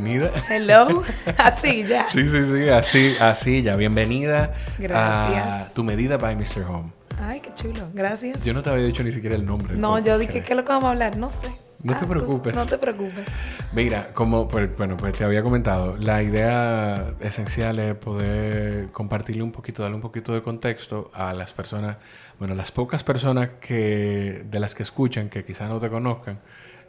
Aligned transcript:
bienvenida. 0.00 0.32
Hello, 0.50 1.02
así 1.38 1.84
ya. 1.84 2.08
Sí, 2.08 2.28
sí, 2.28 2.46
sí, 2.46 2.68
así, 2.68 3.14
así 3.20 3.62
ya. 3.62 3.76
Bienvenida 3.76 4.52
Gracias. 4.78 5.46
a 5.70 5.72
Tu 5.72 5.84
Medida 5.84 6.16
by 6.16 6.34
Mr. 6.36 6.62
Home. 6.68 6.92
Ay, 7.20 7.40
qué 7.40 7.52
chulo, 7.54 7.88
gracias. 7.94 8.42
Yo 8.42 8.52
no 8.52 8.62
te 8.62 8.70
había 8.70 8.84
dicho 8.84 9.02
ni 9.04 9.12
siquiera 9.12 9.36
el 9.36 9.46
nombre. 9.46 9.76
no, 9.76 9.98
yo 10.00 10.18
dije. 10.18 10.42
¿qué 10.42 10.52
es 10.52 10.56
lo 10.56 10.64
que 10.64 10.68
vamos 10.70 10.88
a 10.88 10.90
hablar? 10.90 11.16
No 11.16 11.30
sé. 11.30 11.48
No 11.82 11.92
te 11.94 12.00
tú- 12.00 12.08
preocupes. 12.08 12.54
no 12.54 12.66
te 12.66 12.78
preocupes. 12.78 13.26
Mira, 13.72 14.08
como 14.14 14.48
pues, 14.48 14.74
bueno, 14.76 14.96
pues 14.96 15.16
te 15.16 15.22
había 15.24 15.42
comentado, 15.42 15.96
la 15.98 16.22
idea 16.22 17.12
esencial 17.20 17.78
es 17.78 17.94
poder 17.94 18.88
compartirle 18.90 19.42
un 19.42 19.52
poquito, 19.52 19.82
darle 19.82 19.94
un 19.96 20.00
poquito 20.02 20.32
de 20.32 20.42
contexto 20.42 21.10
a 21.14 21.34
las 21.34 21.52
personas, 21.52 21.98
bueno, 22.38 22.54
las 22.54 22.72
pocas 22.72 23.04
personas 23.04 23.50
que 23.60 24.44
de 24.50 24.60
las 24.60 24.74
que 24.74 24.82
escuchan 24.82 25.28
que 25.28 25.44
quizás 25.44 25.68
no 25.68 25.78
te 25.78 25.88
conozcan. 25.90 26.40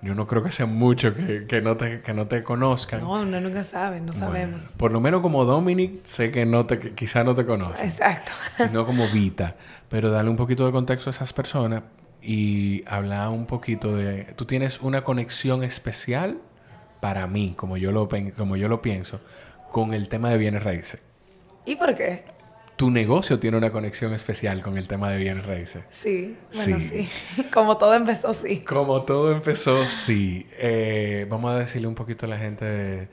Yo 0.06 0.14
no 0.16 0.28
creo 0.28 0.44
que 0.44 0.52
sean 0.52 0.74
muchos 0.76 1.14
que, 1.16 1.46
que 1.48 1.62
no 1.62 1.76
te 1.78 2.02
que 2.02 2.14
no 2.14 2.28
te 2.28 2.44
conozcan. 2.44 3.02
No, 3.02 3.12
uno 3.22 3.42
nunca 3.42 3.64
sabe, 3.64 4.00
no 4.00 4.14
Bueno, 4.14 4.20
sabemos. 4.28 4.64
por 4.78 4.92
lo 4.92 5.02
menos 5.02 5.22
como 5.22 5.44
Dominic, 5.46 6.04
sé 6.06 6.32
que 6.32 6.46
no 6.46 6.66
te, 6.66 6.80
que 6.80 6.94
quizás 6.94 7.26
no 7.26 7.34
te 7.36 7.46
conocen. 7.46 7.90
Exacto. 7.90 8.32
no 8.72 8.86
como 8.86 9.08
Vita, 9.10 9.56
pero 9.90 10.12
darle 10.12 10.30
un 10.30 10.38
poquito 10.38 10.66
de 10.66 10.72
contexto 10.72 11.10
a 11.10 11.12
esas 11.12 11.34
personas 11.34 11.84
y 12.22 12.84
hablar 12.88 13.30
un 13.30 13.46
poquito 13.46 13.96
de... 13.96 14.24
Tú 14.36 14.46
tienes 14.46 14.80
una 14.82 15.04
conexión 15.04 15.64
especial 15.64 16.40
para 17.02 17.28
mí, 17.28 17.54
como 17.58 17.78
yo 17.78 17.92
lo, 17.92 18.08
pen- 18.08 18.32
como 18.32 18.56
yo 18.56 18.68
lo 18.68 18.82
pienso, 18.82 19.20
con 19.72 19.94
el 19.94 20.08
tema 20.10 20.30
de 20.30 20.38
bienes 20.38 20.64
raíces. 20.64 21.02
¿Y 21.66 21.76
por 21.76 21.94
qué? 21.96 22.24
Tu 22.76 22.92
negocio 22.92 23.40
tiene 23.40 23.58
una 23.58 23.72
conexión 23.72 24.14
especial 24.14 24.62
con 24.62 24.78
el 24.78 24.88
tema 24.88 25.10
de 25.10 25.18
bienes 25.18 25.46
raíces. 25.46 25.84
Sí, 25.92 26.36
bueno, 26.54 26.80
Sí. 26.80 27.08
sí. 27.34 27.44
Como 27.54 27.78
todo 27.78 27.94
empezó, 27.94 28.34
sí. 28.34 28.62
Como 28.62 29.04
todo 29.04 29.32
empezó, 29.32 29.86
sí. 29.88 30.46
Eh, 30.58 31.26
vamos 31.30 31.52
a 31.52 31.60
decirle 31.60 31.88
un 31.88 31.96
poquito 31.96 32.26
a 32.26 32.30
la 32.30 32.38
gente 32.38 32.66
de 32.66 33.08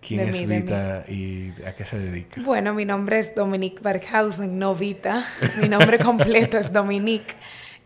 quién 0.00 0.20
De 0.24 0.30
es 0.30 0.46
mí, 0.46 0.46
Vita 0.46 1.04
y 1.08 1.52
a 1.66 1.74
qué 1.74 1.84
se 1.84 1.98
dedica. 1.98 2.40
Bueno, 2.44 2.74
mi 2.74 2.84
nombre 2.84 3.18
es 3.18 3.34
Dominique 3.34 3.82
Berghausen, 3.82 4.56
no 4.56 4.76
Vita. 4.76 5.24
Mi 5.60 5.68
nombre 5.68 5.98
completo 6.04 6.56
es 6.56 6.72
Dominique. 6.72 7.34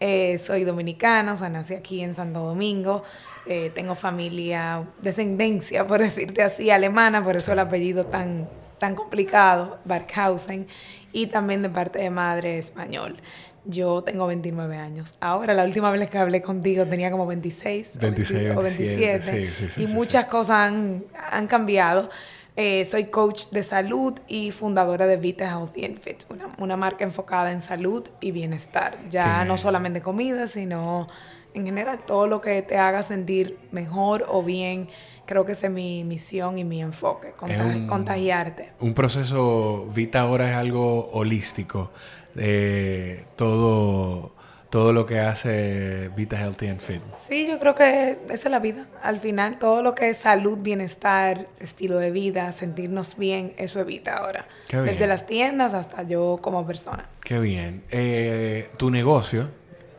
Eh, 0.01 0.39
soy 0.39 0.65
dominicana, 0.65 1.33
o 1.33 1.37
sea, 1.37 1.49
nací 1.49 1.75
aquí 1.75 2.03
en 2.03 2.13
Santo 2.15 2.41
Domingo. 2.41 3.05
Eh, 3.47 3.71
tengo 3.75 3.95
familia, 3.95 4.85
descendencia, 5.01 5.87
por 5.87 6.01
decirte 6.01 6.43
así, 6.43 6.71
alemana, 6.71 7.25
por 7.25 7.37
eso 7.37 7.53
el 7.53 7.59
apellido 7.61 8.05
tan, 8.07 8.49
tan 8.83 8.97
complicado, 8.97 9.79
Berghausen. 9.85 10.67
Y 11.13 11.29
también 11.29 11.63
de 11.63 11.71
parte 11.71 12.01
de 12.01 12.11
madre 12.11 12.59
español. 12.59 13.17
Yo 13.65 14.03
tengo 14.03 14.27
29 14.27 14.77
años. 14.77 15.15
Ahora, 15.21 15.55
la 15.55 15.63
última 15.63 15.89
vez 15.93 16.11
que 16.11 16.19
hablé 16.19 16.43
contigo 16.43 16.85
tenía 16.85 17.13
como 17.13 17.25
26 17.25 17.93
o 17.95 18.01
26, 18.01 18.43
20 18.43 18.59
o 18.59 18.63
27, 18.63 19.31
27. 19.31 19.53
sí, 19.53 19.69
sí, 19.69 19.83
y 19.83 19.87
sí, 19.87 19.95
muchas 19.95 20.25
cosas 20.25 20.57
han, 20.57 21.05
han 21.31 21.47
cambiado. 21.47 22.11
Eh, 22.57 22.85
soy 22.85 23.05
coach 23.05 23.51
de 23.51 23.63
salud 23.63 24.15
y 24.27 24.51
fundadora 24.51 25.07
de 25.07 25.17
Vita 25.17 25.45
Healthy 25.45 25.85
and 25.85 26.01
Fit, 26.01 26.25
una, 26.29 26.49
una 26.59 26.77
marca 26.77 27.05
enfocada 27.05 27.53
en 27.53 27.63
salud 27.63 28.09
y 28.21 28.33
bienestar. 28.33 28.99
Ya 29.09 29.43
Qué 29.43 29.49
no 29.49 29.59
solamente 29.59 30.01
comida, 30.03 30.49
sino 30.49 31.07
en 31.55 31.65
general 31.67 32.01
todo 32.05 32.27
lo 32.27 32.41
que 32.41 32.63
te 32.63 32.79
haga 32.79 33.05
sentir 33.05 33.59
mejor 33.71 34.27
o 34.29 34.43
bien. 34.43 34.89
Creo 35.27 35.45
que 35.47 35.53
esa 35.53 35.67
es 35.69 35.73
mi 35.73 36.05
misión 36.05 36.59
y 36.59 36.65
mi 36.65 36.81
enfoque, 36.83 37.33
conta- 37.37 37.65
un- 37.65 37.87
contagiarte. 37.87 38.71
Un 38.81 38.93
proceso, 38.95 39.89
Vita 39.95 40.21
ahora 40.21 40.51
es 40.51 40.57
algo 40.57 41.09
holístico. 41.13 41.91
Eh, 42.37 43.25
todo, 43.37 44.33
todo 44.71 44.93
lo 44.93 45.05
que 45.07 45.21
hace 45.21 46.09
Vita 46.17 46.41
Healthy 46.41 46.69
and 46.69 46.81
Fit. 46.81 47.03
Sí, 47.19 47.47
yo 47.47 47.59
creo 47.59 47.75
que 47.75 48.19
esa 48.31 48.49
es 48.49 48.51
la 48.51 48.59
vida. 48.59 48.87
Al 49.03 49.21
final, 49.21 49.59
todo 49.59 49.83
lo 49.83 49.95
que 49.95 50.11
es 50.11 50.19
salud, 50.19 50.59
bienestar, 50.59 51.47
estilo 51.61 51.99
de 51.99 52.11
vida, 52.11 52.51
sentirnos 52.53 53.17
bien, 53.17 53.53
eso 53.59 53.81
evita 53.81 54.17
ahora. 54.17 54.47
Qué 54.69 54.77
bien. 54.81 54.87
Desde 54.87 55.07
las 55.07 55.27
tiendas 55.27 55.75
hasta 55.75 56.03
yo 56.03 56.39
como 56.43 56.67
persona. 56.67 57.07
Qué 57.23 57.39
bien. 57.39 57.85
Eh, 57.91 58.69
tu 58.79 58.91
negocio, 58.91 59.49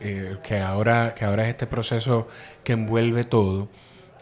eh, 0.00 0.36
que, 0.42 0.58
ahora, 0.58 1.14
que 1.14 1.24
ahora 1.24 1.44
es 1.44 1.50
este 1.50 1.66
proceso 1.66 2.26
que 2.62 2.72
envuelve 2.74 3.24
todo, 3.24 3.68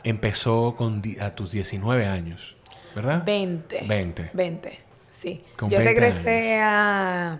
empezó 0.04 0.74
con 0.76 1.02
a 1.20 1.30
tus 1.30 1.52
19 1.52 2.06
años, 2.06 2.56
¿verdad? 2.94 3.24
20. 3.24 3.86
20. 3.86 4.30
20, 4.32 4.78
sí. 5.10 5.42
Con 5.56 5.70
yo 5.70 5.78
20 5.78 5.94
regresé 5.94 6.58
a 6.60 7.38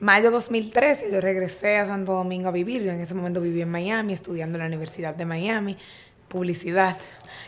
mayo 0.00 0.30
2013, 0.30 1.10
yo 1.10 1.20
regresé 1.20 1.78
a 1.78 1.86
Santo 1.86 2.12
Domingo 2.12 2.48
a 2.48 2.52
vivir. 2.52 2.82
Yo 2.82 2.92
en 2.92 3.00
ese 3.00 3.14
momento 3.14 3.40
vivía 3.40 3.64
en 3.64 3.70
Miami, 3.70 4.12
estudiando 4.12 4.56
en 4.58 4.60
la 4.60 4.66
Universidad 4.66 5.14
de 5.14 5.24
Miami, 5.24 5.76
publicidad, 6.28 6.96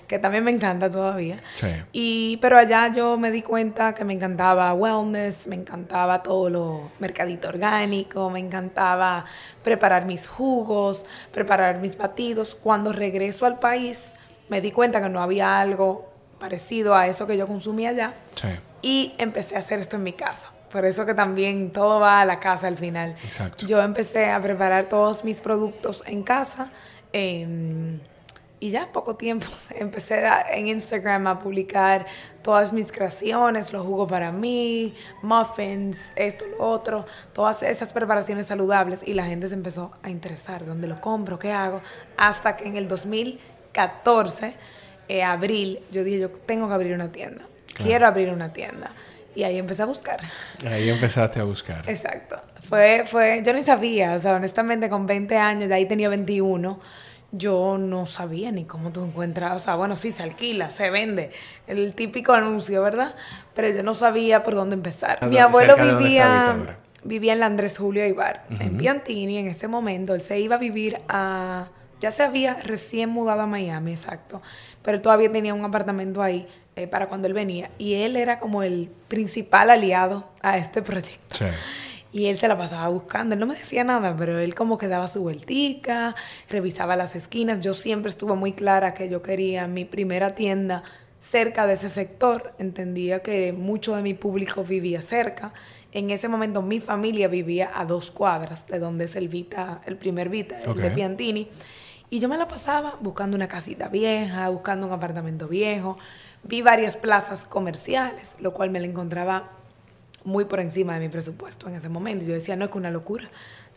que 0.06 0.18
también 0.18 0.44
me 0.44 0.50
encanta 0.50 0.88
todavía. 0.88 1.38
Sí. 1.54 1.68
Y, 1.92 2.36
pero 2.38 2.56
allá 2.56 2.92
yo 2.92 3.18
me 3.18 3.30
di 3.30 3.42
cuenta 3.42 3.94
que 3.94 4.04
me 4.04 4.14
encantaba 4.14 4.72
wellness, 4.72 5.46
me 5.46 5.56
encantaba 5.56 6.22
todo 6.22 6.48
lo 6.48 6.90
mercadito 6.98 7.48
orgánico, 7.48 8.30
me 8.30 8.38
encantaba 8.38 9.24
preparar 9.62 10.06
mis 10.06 10.28
jugos, 10.28 11.06
preparar 11.32 11.78
mis 11.80 11.96
batidos. 11.98 12.54
Cuando 12.54 12.92
regreso 12.92 13.44
al 13.44 13.58
país, 13.58 14.12
me 14.48 14.60
di 14.60 14.72
cuenta 14.72 15.00
que 15.02 15.08
no 15.08 15.20
había 15.22 15.60
algo 15.60 16.08
parecido 16.38 16.94
a 16.94 17.06
eso 17.06 17.26
que 17.26 17.36
yo 17.36 17.46
consumía 17.46 17.90
allá 17.90 18.14
Sí. 18.34 18.48
y 18.82 19.12
empecé 19.18 19.56
a 19.56 19.58
hacer 19.60 19.78
esto 19.80 19.96
en 19.96 20.02
mi 20.04 20.12
casa. 20.12 20.50
Por 20.70 20.84
eso 20.84 21.06
que 21.06 21.14
también 21.14 21.72
todo 21.72 21.98
va 22.00 22.20
a 22.20 22.24
la 22.26 22.40
casa 22.40 22.66
al 22.68 22.76
final. 22.76 23.14
Exacto. 23.24 23.64
Yo 23.66 23.80
empecé 23.82 24.30
a 24.30 24.40
preparar 24.40 24.88
todos 24.88 25.24
mis 25.24 25.40
productos 25.40 26.02
en 26.06 26.22
casa. 26.22 26.70
eh, 27.14 27.98
y 28.60 28.70
ya 28.70 28.88
poco 28.92 29.14
tiempo 29.14 29.46
empecé 29.78 30.26
a- 30.26 30.42
en 30.52 30.66
Instagram 30.66 31.26
a 31.28 31.38
publicar 31.38 32.06
todas 32.42 32.72
mis 32.72 32.90
creaciones, 32.90 33.72
los 33.72 33.86
jugos 33.86 34.10
para 34.10 34.32
mí, 34.32 34.94
muffins, 35.22 36.12
esto, 36.16 36.44
lo 36.58 36.68
otro, 36.68 37.06
todas 37.32 37.62
esas 37.62 37.92
preparaciones 37.92 38.46
saludables 38.46 39.06
y 39.06 39.14
la 39.14 39.24
gente 39.26 39.46
se 39.48 39.54
empezó 39.54 39.92
a 40.02 40.10
interesar, 40.10 40.66
¿dónde 40.66 40.88
lo 40.88 41.00
compro? 41.00 41.38
¿Qué 41.38 41.52
hago? 41.52 41.80
Hasta 42.16 42.56
que 42.56 42.66
en 42.66 42.76
el 42.76 42.88
2014, 43.78 44.54
eh, 45.08 45.22
abril, 45.22 45.80
yo 45.90 46.04
dije, 46.04 46.18
yo 46.18 46.30
tengo 46.30 46.68
que 46.68 46.74
abrir 46.74 46.94
una 46.94 47.12
tienda, 47.12 47.44
quiero 47.74 48.06
abrir 48.06 48.30
una 48.30 48.52
tienda. 48.52 48.90
Y 49.34 49.44
ahí 49.44 49.56
empecé 49.56 49.82
a 49.82 49.86
buscar. 49.86 50.18
Ahí 50.68 50.88
empezaste 50.88 51.38
a 51.38 51.44
buscar. 51.44 51.88
Exacto. 51.88 52.40
Fue, 52.68 53.04
fue, 53.06 53.40
yo 53.46 53.52
ni 53.52 53.62
sabía, 53.62 54.14
o 54.14 54.20
sea, 54.20 54.34
honestamente 54.34 54.88
con 54.88 55.06
20 55.06 55.36
años, 55.36 55.68
de 55.68 55.74
ahí 55.76 55.86
tenía 55.86 56.08
21, 56.08 56.80
yo 57.30 57.78
no 57.78 58.06
sabía 58.06 58.50
ni 58.50 58.64
cómo 58.64 58.90
tú 58.90 59.04
encuentras, 59.04 59.52
o 59.54 59.58
sea, 59.60 59.76
bueno, 59.76 59.96
sí, 59.96 60.10
se 60.10 60.24
alquila, 60.24 60.70
se 60.70 60.90
vende, 60.90 61.30
el 61.68 61.94
típico 61.94 62.32
anuncio, 62.32 62.82
¿verdad? 62.82 63.14
Pero 63.54 63.68
yo 63.68 63.82
no 63.84 63.94
sabía 63.94 64.42
por 64.42 64.54
dónde 64.54 64.74
empezar. 64.74 65.18
¿A 65.20 65.26
Mi 65.26 65.38
abuelo 65.38 65.76
vivía, 65.76 66.76
vivía 67.04 67.34
en 67.34 67.40
la 67.40 67.46
Andrés 67.46 67.78
Julio 67.78 68.04
Ibar, 68.04 68.44
en 68.50 68.76
Piantini, 68.76 69.38
en 69.38 69.46
ese 69.46 69.68
momento, 69.68 70.14
él 70.14 70.20
se 70.20 70.40
iba 70.40 70.56
a 70.56 70.58
vivir 70.58 71.00
a, 71.08 71.68
ya 72.00 72.12
se 72.12 72.22
había 72.22 72.54
recién 72.54 73.10
mudado 73.10 73.42
a 73.42 73.46
Miami, 73.46 73.92
exacto, 73.92 74.42
pero 74.82 75.00
todavía 75.00 75.30
tenía 75.30 75.54
un 75.54 75.64
apartamento 75.64 76.22
ahí 76.22 76.46
eh, 76.76 76.86
para 76.86 77.08
cuando 77.08 77.26
él 77.26 77.34
venía, 77.34 77.70
y 77.78 77.94
él 77.94 78.16
era 78.16 78.38
como 78.38 78.62
el 78.62 78.90
principal 79.08 79.70
aliado 79.70 80.28
a 80.42 80.58
este 80.58 80.82
proyecto. 80.82 81.34
Sí. 81.34 81.46
Y 82.10 82.26
él 82.26 82.38
se 82.38 82.48
la 82.48 82.56
pasaba 82.56 82.88
buscando. 82.88 83.34
Él 83.34 83.40
no 83.40 83.46
me 83.46 83.54
decía 83.54 83.84
nada, 83.84 84.16
pero 84.16 84.38
él 84.38 84.54
como 84.54 84.78
que 84.78 84.88
daba 84.88 85.08
su 85.08 85.20
vueltica, 85.20 86.14
revisaba 86.48 86.96
las 86.96 87.14
esquinas. 87.14 87.60
Yo 87.60 87.74
siempre 87.74 88.08
estuve 88.08 88.34
muy 88.34 88.52
clara 88.52 88.94
que 88.94 89.10
yo 89.10 89.20
quería 89.22 89.66
mi 89.66 89.84
primera 89.84 90.34
tienda 90.34 90.82
cerca 91.20 91.66
de 91.66 91.74
ese 91.74 91.90
sector. 91.90 92.54
Entendía 92.58 93.20
que 93.20 93.52
mucho 93.52 93.94
de 93.94 94.02
mi 94.02 94.14
público 94.14 94.64
vivía 94.64 95.02
cerca. 95.02 95.52
En 95.92 96.10
ese 96.10 96.28
momento 96.28 96.62
mi 96.62 96.80
familia 96.80 97.28
vivía 97.28 97.70
a 97.74 97.84
dos 97.84 98.10
cuadras 98.10 98.66
de 98.66 98.78
donde 98.78 99.04
es 99.04 99.16
el 99.16 99.28
Vita, 99.28 99.80
el 99.84 99.96
primer 99.96 100.28
Vita, 100.28 100.60
el 100.60 100.74
de. 100.74 100.90
Piantini. 100.90 101.48
Y 102.10 102.20
yo 102.20 102.28
me 102.28 102.38
la 102.38 102.48
pasaba 102.48 102.94
buscando 103.00 103.36
una 103.36 103.48
casita 103.48 103.88
vieja, 103.88 104.48
buscando 104.48 104.86
un 104.86 104.92
apartamento 104.92 105.46
viejo. 105.48 105.98
Vi 106.42 106.62
varias 106.62 106.96
plazas 106.96 107.44
comerciales, 107.44 108.34
lo 108.40 108.52
cual 108.52 108.70
me 108.70 108.80
la 108.80 108.86
encontraba 108.86 109.50
muy 110.24 110.44
por 110.46 110.60
encima 110.60 110.94
de 110.94 111.00
mi 111.00 111.08
presupuesto 111.08 111.68
en 111.68 111.74
ese 111.74 111.88
momento. 111.88 112.24
Yo 112.24 112.32
decía, 112.34 112.56
no, 112.56 112.64
es 112.64 112.70
que 112.70 112.78
una 112.78 112.90
locura. 112.90 113.28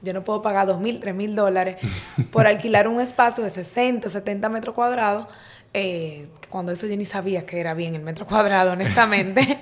Yo 0.02 0.14
no 0.14 0.24
puedo 0.24 0.42
pagar 0.42 0.66
dos 0.68 0.80
mil, 0.80 1.00
tres 1.00 1.14
mil 1.14 1.36
dólares 1.36 1.78
por 2.32 2.48
alquilar 2.48 2.88
un 2.88 3.02
espacio 3.02 3.44
de 3.44 3.50
60, 3.50 4.10
70 4.10 4.50
metros 4.50 4.74
cuadrados. 4.76 5.28
eh, 5.74 6.28
cuando 6.50 6.72
eso 6.74 6.86
yo 6.88 6.98
ni 6.98 7.06
sabía 7.06 7.46
que 7.46 7.60
era 7.62 7.74
bien 7.74 7.96
el 7.96 8.02
metro 8.02 8.26
cuadrado, 8.26 8.72
honestamente. 8.74 9.60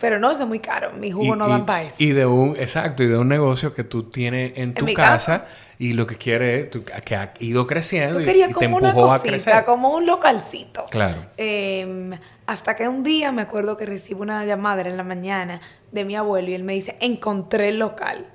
Pero 0.00 0.18
no, 0.18 0.30
eso 0.30 0.42
es 0.42 0.48
muy 0.48 0.58
caro. 0.58 0.92
Mis 0.92 1.14
jugos 1.14 1.36
Y- 1.36 1.38
no 1.38 1.48
dan 1.48 1.64
para 1.66 1.82
eso. 1.84 1.96
Y 1.98 2.10
de 2.12 2.26
un, 2.26 2.56
exacto, 2.56 3.02
y 3.02 3.06
de 3.06 3.16
un 3.18 3.28
negocio 3.28 3.74
que 3.74 3.84
tú 3.84 4.04
tienes 4.04 4.52
en 4.56 4.74
tu 4.74 4.86
casa. 4.92 5.46
Y 5.78 5.92
lo 5.92 6.06
que 6.06 6.16
quieres, 6.16 6.70
tú- 6.70 6.84
que 6.84 7.16
ha 7.16 7.32
ido 7.40 7.66
creciendo 7.66 8.14
Yo 8.16 8.20
y, 8.20 8.24
quería 8.24 8.46
y 8.46 8.48
te 8.48 8.54
como 8.54 8.76
una 8.76 8.90
empujó 8.90 9.12
a 9.12 9.18
cosita, 9.18 9.30
crecer. 9.32 9.64
como 9.64 9.90
un 9.94 10.06
localcito. 10.06 10.84
Claro. 10.90 11.26
Eh, 11.36 12.10
hasta 12.46 12.76
que 12.76 12.88
un 12.88 13.02
día 13.02 13.32
me 13.32 13.42
acuerdo 13.42 13.76
que 13.76 13.86
recibo 13.86 14.22
una 14.22 14.44
llamada 14.44 14.82
en 14.82 14.96
la 14.96 15.02
mañana 15.02 15.60
de 15.92 16.04
mi 16.04 16.14
abuelo 16.16 16.48
y 16.50 16.54
él 16.54 16.62
me 16.64 16.74
dice, 16.74 16.96
encontré 17.00 17.68
el 17.70 17.78
local. 17.78 18.26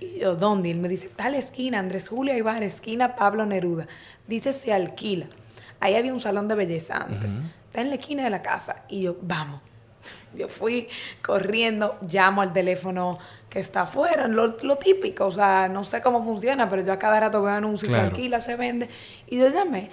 Y 0.00 0.18
yo, 0.20 0.36
¿dónde? 0.36 0.68
Y 0.68 0.72
él 0.72 0.80
me 0.80 0.88
dice, 0.88 1.08
tal 1.08 1.34
esquina, 1.34 1.78
Andrés 1.78 2.08
Julio 2.08 2.36
Ibar, 2.36 2.62
esquina 2.62 3.16
Pablo 3.16 3.46
Neruda. 3.46 3.86
Dice, 4.26 4.52
se 4.52 4.72
alquila. 4.72 5.26
ahí 5.80 5.94
había 5.96 6.12
un 6.12 6.20
salón 6.20 6.46
de 6.48 6.54
belleza 6.54 6.96
antes. 6.98 7.32
Está 7.68 7.80
en 7.80 7.88
la 7.88 7.94
esquina 7.96 8.22
de 8.24 8.30
la 8.30 8.42
casa. 8.42 8.82
Y 8.88 9.02
yo, 9.02 9.16
vamos. 9.22 9.60
Yo 10.34 10.48
fui 10.48 10.88
corriendo, 11.22 11.96
llamo 12.06 12.42
al 12.42 12.52
teléfono 12.52 13.18
que 13.54 13.60
está 13.60 13.82
afuera, 13.82 14.26
lo, 14.26 14.78
típico, 14.78 15.26
o 15.26 15.30
sea, 15.30 15.68
no 15.68 15.84
sé 15.84 16.02
cómo 16.02 16.24
funciona, 16.24 16.68
pero 16.68 16.82
yo 16.82 16.92
a 16.92 16.98
cada 16.98 17.20
rato 17.20 17.40
veo 17.40 17.54
anuncios, 17.54 17.92
se 17.92 18.00
alquila, 18.00 18.40
se 18.40 18.56
vende, 18.56 18.88
y 19.28 19.38
yo 19.38 19.48
llamé. 19.48 19.90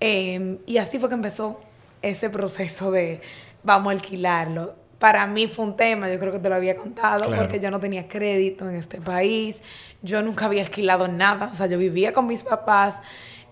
Em, 0.00 0.58
y 0.66 0.78
así 0.78 0.98
fue 0.98 1.08
que 1.08 1.14
empezó 1.14 1.60
ese 2.02 2.28
proceso 2.28 2.90
de 2.90 3.20
vamos 3.62 3.86
a 3.86 3.90
alquilarlo. 3.92 4.72
Para 4.98 5.28
mí 5.28 5.46
fue 5.46 5.64
un 5.64 5.76
tema, 5.76 6.10
yo 6.10 6.18
creo 6.18 6.32
que 6.32 6.40
te 6.40 6.48
lo 6.48 6.56
había 6.56 6.74
contado, 6.74 7.32
porque 7.32 7.60
yo 7.60 7.70
no 7.70 7.78
tenía 7.78 8.08
crédito 8.08 8.68
en 8.68 8.74
este 8.74 9.00
país, 9.00 9.58
yo 10.02 10.20
nunca 10.20 10.46
había 10.46 10.62
alquilado 10.62 11.06
nada, 11.06 11.50
o 11.52 11.54
sea, 11.54 11.68
yo 11.68 11.78
vivía 11.78 12.12
con 12.12 12.26
mis 12.26 12.42
papás. 12.42 12.96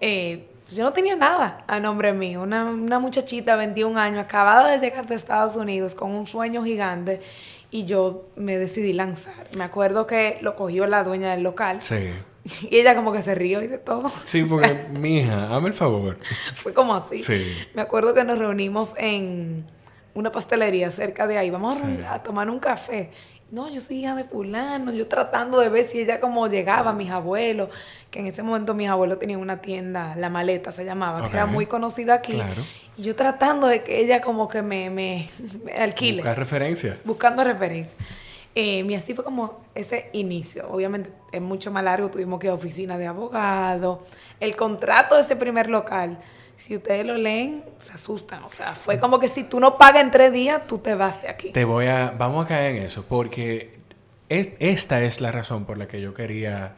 Eh, 0.00 0.48
yo 0.74 0.82
no 0.82 0.92
tenía 0.92 1.14
nada 1.14 1.62
a 1.68 1.78
nombre 1.78 2.12
mío. 2.12 2.42
Una, 2.42 2.64
una 2.64 2.98
muchachita 2.98 3.52
de 3.52 3.58
21 3.58 4.00
años, 4.00 4.18
acabada 4.24 4.72
de 4.72 4.78
llegar 4.78 5.06
de 5.06 5.14
Estados 5.14 5.54
Unidos 5.54 5.94
con 5.94 6.10
un 6.10 6.26
sueño 6.26 6.64
gigante 6.64 7.20
y 7.72 7.86
yo 7.86 8.28
me 8.36 8.58
decidí 8.58 8.92
lanzar. 8.92 9.48
Me 9.56 9.64
acuerdo 9.64 10.06
que 10.06 10.38
lo 10.42 10.54
cogió 10.54 10.86
la 10.86 11.02
dueña 11.02 11.32
del 11.32 11.42
local. 11.42 11.80
Sí. 11.80 12.10
Y 12.70 12.78
ella 12.78 12.96
como 12.96 13.12
que 13.12 13.22
se 13.22 13.36
rió 13.36 13.62
y 13.62 13.68
de 13.68 13.78
todo. 13.78 14.08
Sí, 14.08 14.42
porque, 14.48 14.86
mi 14.90 15.20
hija, 15.20 15.54
hazme 15.54 15.68
el 15.68 15.74
favor. 15.74 16.18
Fue 16.56 16.74
como 16.74 16.94
así. 16.94 17.20
Sí. 17.20 17.56
Me 17.74 17.82
acuerdo 17.82 18.14
que 18.14 18.24
nos 18.24 18.36
reunimos 18.38 18.94
en 18.96 19.64
una 20.14 20.32
pastelería 20.32 20.90
cerca 20.90 21.28
de 21.28 21.38
ahí. 21.38 21.50
Vamos 21.50 21.78
a 22.08 22.22
tomar 22.22 22.50
un 22.50 22.58
café 22.58 23.10
no, 23.52 23.68
yo 23.68 23.82
soy 23.82 23.98
hija 23.98 24.14
de 24.14 24.24
fulano, 24.24 24.92
yo 24.92 25.06
tratando 25.06 25.60
de 25.60 25.68
ver 25.68 25.86
si 25.86 26.00
ella 26.00 26.20
como 26.20 26.48
llegaba, 26.48 26.94
mis 26.94 27.10
abuelos, 27.10 27.68
que 28.10 28.20
en 28.20 28.26
ese 28.26 28.42
momento 28.42 28.72
mis 28.72 28.88
abuelos 28.88 29.18
tenían 29.18 29.40
una 29.40 29.60
tienda, 29.60 30.16
La 30.16 30.30
Maleta 30.30 30.72
se 30.72 30.86
llamaba, 30.86 31.28
que 31.28 31.36
era 31.36 31.44
muy 31.44 31.66
conocida 31.66 32.14
aquí. 32.14 32.40
Y 32.96 33.02
yo 33.02 33.14
tratando 33.14 33.66
de 33.66 33.82
que 33.82 34.00
ella 34.00 34.22
como 34.22 34.48
que 34.48 34.62
me, 34.62 34.88
me, 34.90 35.28
alquile. 35.78 36.22
Buscar 36.22 36.38
referencia. 36.38 36.98
Buscando 37.04 37.44
referencia. 37.44 37.98
Eh, 38.54 38.86
y 38.88 38.94
así 38.94 39.12
fue 39.12 39.22
como 39.22 39.60
ese 39.74 40.08
inicio. 40.14 40.66
Obviamente 40.70 41.10
es 41.30 41.42
mucho 41.42 41.70
más 41.70 41.84
largo, 41.84 42.10
tuvimos 42.10 42.40
que 42.40 42.46
ir 42.46 42.52
a 42.52 42.54
oficina 42.54 42.96
de 42.96 43.06
abogado. 43.06 44.02
El 44.40 44.56
contrato 44.56 45.14
de 45.14 45.22
ese 45.22 45.36
primer 45.36 45.68
local 45.68 46.16
si 46.56 46.76
ustedes 46.76 47.04
lo 47.04 47.16
leen, 47.16 47.64
se 47.78 47.92
asustan. 47.92 48.44
O 48.44 48.48
sea, 48.48 48.74
fue 48.74 48.98
como 48.98 49.18
que 49.18 49.28
si 49.28 49.44
tú 49.44 49.60
no 49.60 49.78
pagas 49.78 50.02
en 50.02 50.10
tres 50.10 50.32
días, 50.32 50.66
tú 50.66 50.78
te 50.78 50.94
vas 50.94 51.22
de 51.22 51.28
aquí. 51.28 51.50
Te 51.50 51.64
voy 51.64 51.86
a, 51.86 52.10
vamos 52.16 52.44
a 52.44 52.48
caer 52.48 52.76
en 52.76 52.82
eso, 52.82 53.04
porque 53.08 53.80
esta 54.28 55.02
es 55.02 55.20
la 55.20 55.32
razón 55.32 55.64
por 55.64 55.76
la 55.76 55.88
que 55.88 56.00
yo 56.00 56.14
quería 56.14 56.76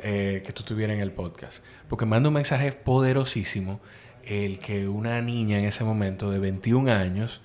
eh, 0.00 0.42
que 0.44 0.52
tú 0.52 0.62
estuvieras 0.62 0.94
en 0.94 1.02
el 1.02 1.12
podcast. 1.12 1.62
Porque 1.88 2.06
manda 2.06 2.28
un 2.28 2.34
mensaje 2.34 2.72
poderosísimo 2.72 3.80
el 4.24 4.58
que 4.58 4.88
una 4.88 5.20
niña 5.22 5.58
en 5.58 5.64
ese 5.64 5.84
momento 5.84 6.30
de 6.30 6.38
21 6.38 6.90
años, 6.90 7.40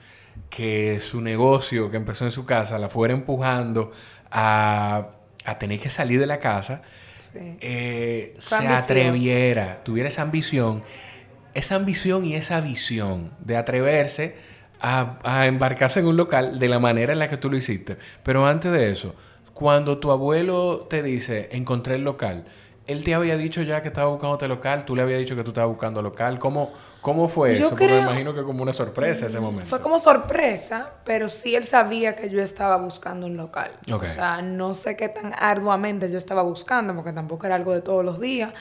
que 0.49 0.99
su 0.99 1.21
negocio 1.21 1.89
que 1.89 1.97
empezó 1.97 2.25
en 2.25 2.31
su 2.31 2.45
casa 2.45 2.77
la 2.77 2.89
fuera 2.89 3.13
empujando 3.13 3.91
a, 4.31 5.09
a 5.45 5.57
tener 5.59 5.79
que 5.79 5.89
salir 5.89 6.19
de 6.19 6.27
la 6.27 6.39
casa, 6.39 6.81
eh, 7.35 8.35
se 8.37 8.67
atreviera, 8.67 9.83
tuviera 9.83 10.09
esa 10.09 10.23
ambición 10.23 10.83
esa 11.53 11.75
ambición 11.75 12.25
y 12.25 12.35
esa 12.35 12.61
visión 12.61 13.31
de 13.39 13.57
atreverse 13.57 14.35
a, 14.83 15.45
embarcarse 15.47 16.01
en 16.01 16.07
un 16.07 16.17
local 16.17 16.59
de 16.59 16.67
la 16.67 16.79
manera 16.79 17.13
en 17.13 17.19
la 17.19 17.29
que 17.29 17.37
tú 17.37 17.49
lo 17.49 17.55
hiciste. 17.55 17.97
Pero 18.21 18.45
antes 18.45 18.71
de 18.71 18.91
eso, 18.91 19.15
cuando 19.53 19.97
tu 19.97 20.11
abuelo 20.11 20.87
te 20.89 21.01
dice, 21.01 21.49
encontré 21.53 21.95
el 21.95 22.03
local, 22.03 22.45
él 22.85 23.01
te 23.03 23.15
había 23.15 23.37
dicho 23.37 23.61
ya 23.61 23.81
que 23.81 23.87
estaba 23.87 24.09
buscando 24.09 24.35
este 24.35 24.49
local, 24.49 24.83
tú 24.83 24.93
le 24.93 25.03
habías 25.03 25.19
dicho 25.19 25.37
que 25.37 25.43
tú 25.43 25.51
estabas 25.51 25.69
buscando 25.69 26.01
local. 26.01 26.37
¿Cómo, 26.37 26.73
cómo 27.01 27.29
fue 27.29 27.53
eso? 27.53 27.69
Porque 27.69 27.87
me 27.87 27.99
imagino 27.99 28.33
que 28.33 28.43
como 28.43 28.61
una 28.61 28.73
sorpresa 28.73 29.27
ese 29.27 29.39
momento. 29.39 29.67
Fue 29.67 29.79
como 29.79 29.99
sorpresa, 29.99 30.91
pero 31.05 31.29
sí 31.29 31.55
él 31.55 31.63
sabía 31.63 32.17
que 32.17 32.29
yo 32.29 32.41
estaba 32.41 32.75
buscando 32.75 33.27
un 33.27 33.37
local. 33.37 33.71
O 33.89 34.03
sea, 34.03 34.41
no 34.41 34.73
sé 34.73 34.97
qué 34.97 35.07
tan 35.07 35.33
arduamente 35.39 36.11
yo 36.11 36.17
estaba 36.17 36.41
buscando, 36.41 36.93
porque 36.93 37.13
tampoco 37.13 37.45
era 37.45 37.55
algo 37.55 37.73
de 37.73 37.79
todos 37.79 38.03
los 38.03 38.19
días 38.19 38.53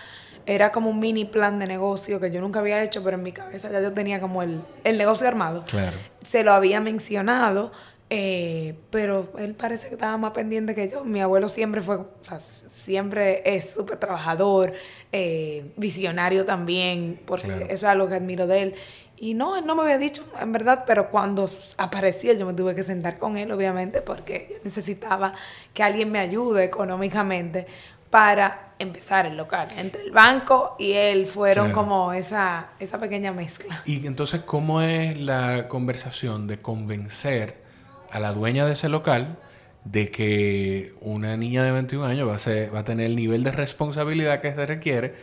era 0.46 0.72
como 0.72 0.90
un 0.90 0.98
mini 0.98 1.24
plan 1.24 1.58
de 1.58 1.66
negocio 1.66 2.20
que 2.20 2.30
yo 2.30 2.40
nunca 2.40 2.60
había 2.60 2.82
hecho, 2.82 3.02
pero 3.02 3.16
en 3.16 3.22
mi 3.22 3.32
cabeza 3.32 3.70
ya 3.70 3.80
yo 3.80 3.92
tenía 3.92 4.20
como 4.20 4.42
el, 4.42 4.60
el 4.84 4.98
negocio 4.98 5.28
armado. 5.28 5.64
Claro. 5.64 5.96
Se 6.22 6.42
lo 6.44 6.52
había 6.52 6.80
mencionado, 6.80 7.72
eh, 8.14 8.74
pero 8.90 9.32
él 9.38 9.54
parece 9.54 9.88
que 9.88 9.94
estaba 9.94 10.18
más 10.18 10.32
pendiente 10.32 10.74
que 10.74 10.86
yo. 10.86 11.02
Mi 11.02 11.20
abuelo 11.20 11.48
siempre 11.48 11.80
fue, 11.80 11.96
o 11.96 12.08
sea, 12.20 12.40
siempre 12.40 13.42
es 13.56 13.70
súper 13.70 13.98
trabajador, 13.98 14.74
eh, 15.12 15.72
visionario 15.76 16.44
también, 16.44 17.20
porque 17.24 17.48
eso 17.64 17.72
es 17.72 17.84
algo 17.84 18.08
que 18.08 18.16
admiro 18.16 18.46
de 18.46 18.62
él. 18.62 18.74
Y 19.16 19.34
no, 19.34 19.56
él 19.56 19.64
no 19.64 19.76
me 19.76 19.82
había 19.82 19.98
dicho, 19.98 20.24
en 20.40 20.52
verdad, 20.52 20.84
pero 20.86 21.08
cuando 21.08 21.48
apareció 21.78 22.34
yo 22.34 22.44
me 22.44 22.54
tuve 22.54 22.74
que 22.74 22.82
sentar 22.82 23.18
con 23.18 23.36
él, 23.36 23.52
obviamente, 23.52 24.02
porque 24.02 24.60
necesitaba 24.64 25.32
que 25.72 25.82
alguien 25.82 26.10
me 26.10 26.18
ayude 26.18 26.64
económicamente 26.64 27.66
para 28.12 28.74
empezar 28.78 29.24
el 29.24 29.38
local. 29.38 29.68
Entre 29.74 30.02
el 30.02 30.10
banco 30.10 30.76
y 30.78 30.92
él 30.92 31.24
fueron 31.24 31.72
como 31.72 32.12
esa, 32.12 32.66
esa 32.78 33.00
pequeña 33.00 33.32
mezcla. 33.32 33.82
Y 33.86 34.06
entonces, 34.06 34.42
¿cómo 34.44 34.82
es 34.82 35.18
la 35.18 35.66
conversación 35.66 36.46
de 36.46 36.60
convencer 36.60 37.62
a 38.10 38.20
la 38.20 38.34
dueña 38.34 38.66
de 38.66 38.72
ese 38.72 38.90
local 38.90 39.38
de 39.84 40.10
que 40.10 40.94
una 41.00 41.38
niña 41.38 41.64
de 41.64 41.72
21 41.72 42.04
años 42.04 42.28
va 42.28 42.34
a, 42.34 42.70
va 42.70 42.80
a 42.80 42.84
tener 42.84 43.06
el 43.06 43.16
nivel 43.16 43.44
de 43.44 43.50
responsabilidad 43.50 44.42
que 44.42 44.54
se 44.54 44.66
requiere 44.66 45.14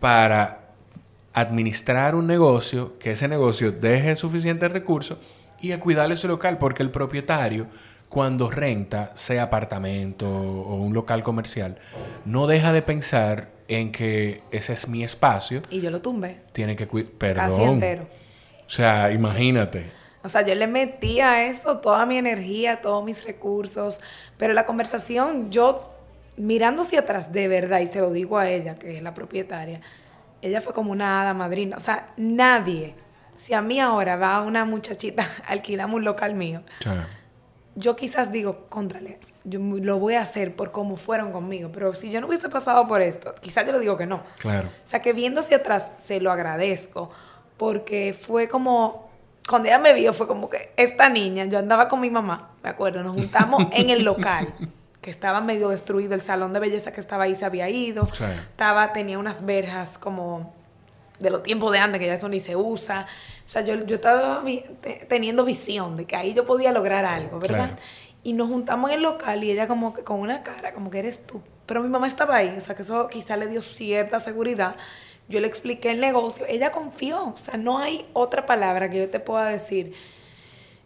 para 0.00 0.70
administrar 1.34 2.14
un 2.14 2.26
negocio, 2.26 2.98
que 2.98 3.10
ese 3.10 3.28
negocio 3.28 3.70
deje 3.70 4.16
suficientes 4.16 4.72
recursos 4.72 5.18
y 5.60 5.72
a 5.72 5.80
cuidarle 5.80 6.16
su 6.16 6.26
local? 6.26 6.56
Porque 6.56 6.82
el 6.82 6.90
propietario 6.90 7.66
cuando 8.10 8.50
renta, 8.50 9.12
sea 9.14 9.44
apartamento 9.44 10.28
o 10.28 10.74
un 10.74 10.92
local 10.92 11.22
comercial, 11.22 11.78
no 12.24 12.48
deja 12.48 12.72
de 12.72 12.82
pensar 12.82 13.48
en 13.68 13.92
que 13.92 14.42
ese 14.50 14.72
es 14.72 14.88
mi 14.88 15.04
espacio. 15.04 15.62
Y 15.70 15.80
yo 15.80 15.92
lo 15.92 16.02
tumbé. 16.02 16.40
Tiene 16.52 16.74
que 16.74 16.88
cuidar. 16.88 17.12
Perdón. 17.12 17.48
Casi 17.48 17.62
entero. 17.62 18.08
O 18.66 18.70
sea, 18.70 19.12
imagínate. 19.12 19.92
O 20.24 20.28
sea, 20.28 20.42
yo 20.42 20.56
le 20.56 20.66
metí 20.66 21.20
a 21.20 21.46
eso 21.46 21.78
toda 21.78 22.04
mi 22.04 22.18
energía, 22.18 22.80
todos 22.80 23.04
mis 23.04 23.24
recursos, 23.24 24.00
pero 24.36 24.54
la 24.54 24.66
conversación, 24.66 25.52
yo 25.52 25.94
mirando 26.36 26.82
hacia 26.82 27.00
atrás, 27.00 27.32
de 27.32 27.46
verdad, 27.46 27.78
y 27.78 27.86
se 27.86 28.00
lo 28.00 28.10
digo 28.10 28.38
a 28.38 28.50
ella, 28.50 28.74
que 28.74 28.96
es 28.96 29.02
la 29.04 29.14
propietaria, 29.14 29.80
ella 30.42 30.60
fue 30.60 30.74
como 30.74 30.90
una 30.90 31.22
hada 31.22 31.32
madrina. 31.32 31.76
O 31.76 31.80
sea, 31.80 32.08
nadie, 32.16 32.94
si 33.36 33.54
a 33.54 33.62
mí 33.62 33.78
ahora 33.78 34.16
va 34.16 34.42
una 34.42 34.64
muchachita, 34.64 35.24
alquilamos 35.46 35.98
un 35.98 36.04
local 36.04 36.34
mío 36.34 36.62
yo 37.74 37.96
quizás 37.96 38.32
digo, 38.32 38.66
contrale, 38.68 39.18
yo 39.44 39.58
lo 39.60 39.98
voy 39.98 40.14
a 40.14 40.22
hacer 40.22 40.54
por 40.54 40.70
cómo 40.72 40.96
fueron 40.96 41.32
conmigo, 41.32 41.70
pero 41.72 41.92
si 41.92 42.10
yo 42.10 42.20
no 42.20 42.26
hubiese 42.26 42.48
pasado 42.48 42.86
por 42.86 43.00
esto, 43.00 43.34
quizás 43.40 43.66
yo 43.66 43.72
le 43.72 43.78
digo 43.78 43.96
que 43.96 44.06
no. 44.06 44.22
Claro. 44.38 44.68
O 44.68 44.88
sea, 44.88 45.00
que 45.00 45.12
viendo 45.12 45.40
hacia 45.40 45.58
atrás, 45.58 45.92
se 46.04 46.20
lo 46.20 46.30
agradezco, 46.30 47.10
porque 47.56 48.14
fue 48.18 48.48
como, 48.48 49.10
cuando 49.48 49.68
ella 49.68 49.78
me 49.78 49.92
vio, 49.94 50.12
fue 50.12 50.26
como 50.26 50.48
que 50.50 50.72
esta 50.76 51.08
niña, 51.08 51.44
yo 51.46 51.58
andaba 51.58 51.88
con 51.88 52.00
mi 52.00 52.10
mamá, 52.10 52.50
me 52.62 52.70
acuerdo, 52.70 53.02
nos 53.02 53.16
juntamos 53.16 53.66
en 53.72 53.90
el 53.90 54.04
local. 54.04 54.54
que 55.00 55.10
estaba 55.10 55.40
medio 55.40 55.70
destruido, 55.70 56.14
el 56.14 56.20
salón 56.20 56.52
de 56.52 56.60
belleza 56.60 56.92
que 56.92 57.00
estaba 57.00 57.24
ahí 57.24 57.34
se 57.34 57.46
había 57.46 57.70
ido, 57.70 58.06
estaba, 58.50 58.92
tenía 58.92 59.18
unas 59.18 59.46
verjas 59.46 59.96
como 59.96 60.54
de 61.20 61.30
los 61.30 61.42
tiempos 61.42 61.70
de 61.70 61.78
antes, 61.78 62.00
que 62.00 62.06
ya 62.06 62.14
eso 62.14 62.28
ni 62.28 62.40
se 62.40 62.56
usa. 62.56 63.06
O 63.46 63.48
sea, 63.48 63.62
yo, 63.62 63.74
yo 63.84 63.96
estaba 63.96 64.42
teniendo 65.08 65.44
visión 65.44 65.96
de 65.96 66.06
que 66.06 66.16
ahí 66.16 66.34
yo 66.34 66.44
podía 66.44 66.72
lograr 66.72 67.04
algo, 67.04 67.38
¿verdad? 67.38 67.78
Y 68.22 68.32
nos 68.32 68.48
juntamos 68.48 68.90
en 68.90 68.96
el 68.96 69.02
local 69.02 69.44
y 69.44 69.50
ella 69.50 69.66
como 69.66 69.94
que 69.94 70.02
con 70.02 70.20
una 70.20 70.42
cara, 70.42 70.74
como 70.74 70.90
que 70.90 70.98
eres 70.98 71.26
tú. 71.26 71.42
Pero 71.66 71.82
mi 71.82 71.88
mamá 71.88 72.06
estaba 72.06 72.36
ahí, 72.36 72.54
o 72.56 72.60
sea, 72.60 72.74
que 72.74 72.82
eso 72.82 73.08
quizá 73.08 73.36
le 73.36 73.46
dio 73.46 73.62
cierta 73.62 74.18
seguridad. 74.18 74.76
Yo 75.28 75.40
le 75.40 75.46
expliqué 75.46 75.92
el 75.92 76.00
negocio, 76.00 76.44
ella 76.48 76.72
confió, 76.72 77.28
o 77.28 77.36
sea, 77.36 77.56
no 77.56 77.78
hay 77.78 78.04
otra 78.12 78.46
palabra 78.46 78.90
que 78.90 78.98
yo 78.98 79.08
te 79.08 79.20
pueda 79.20 79.46
decir 79.46 79.94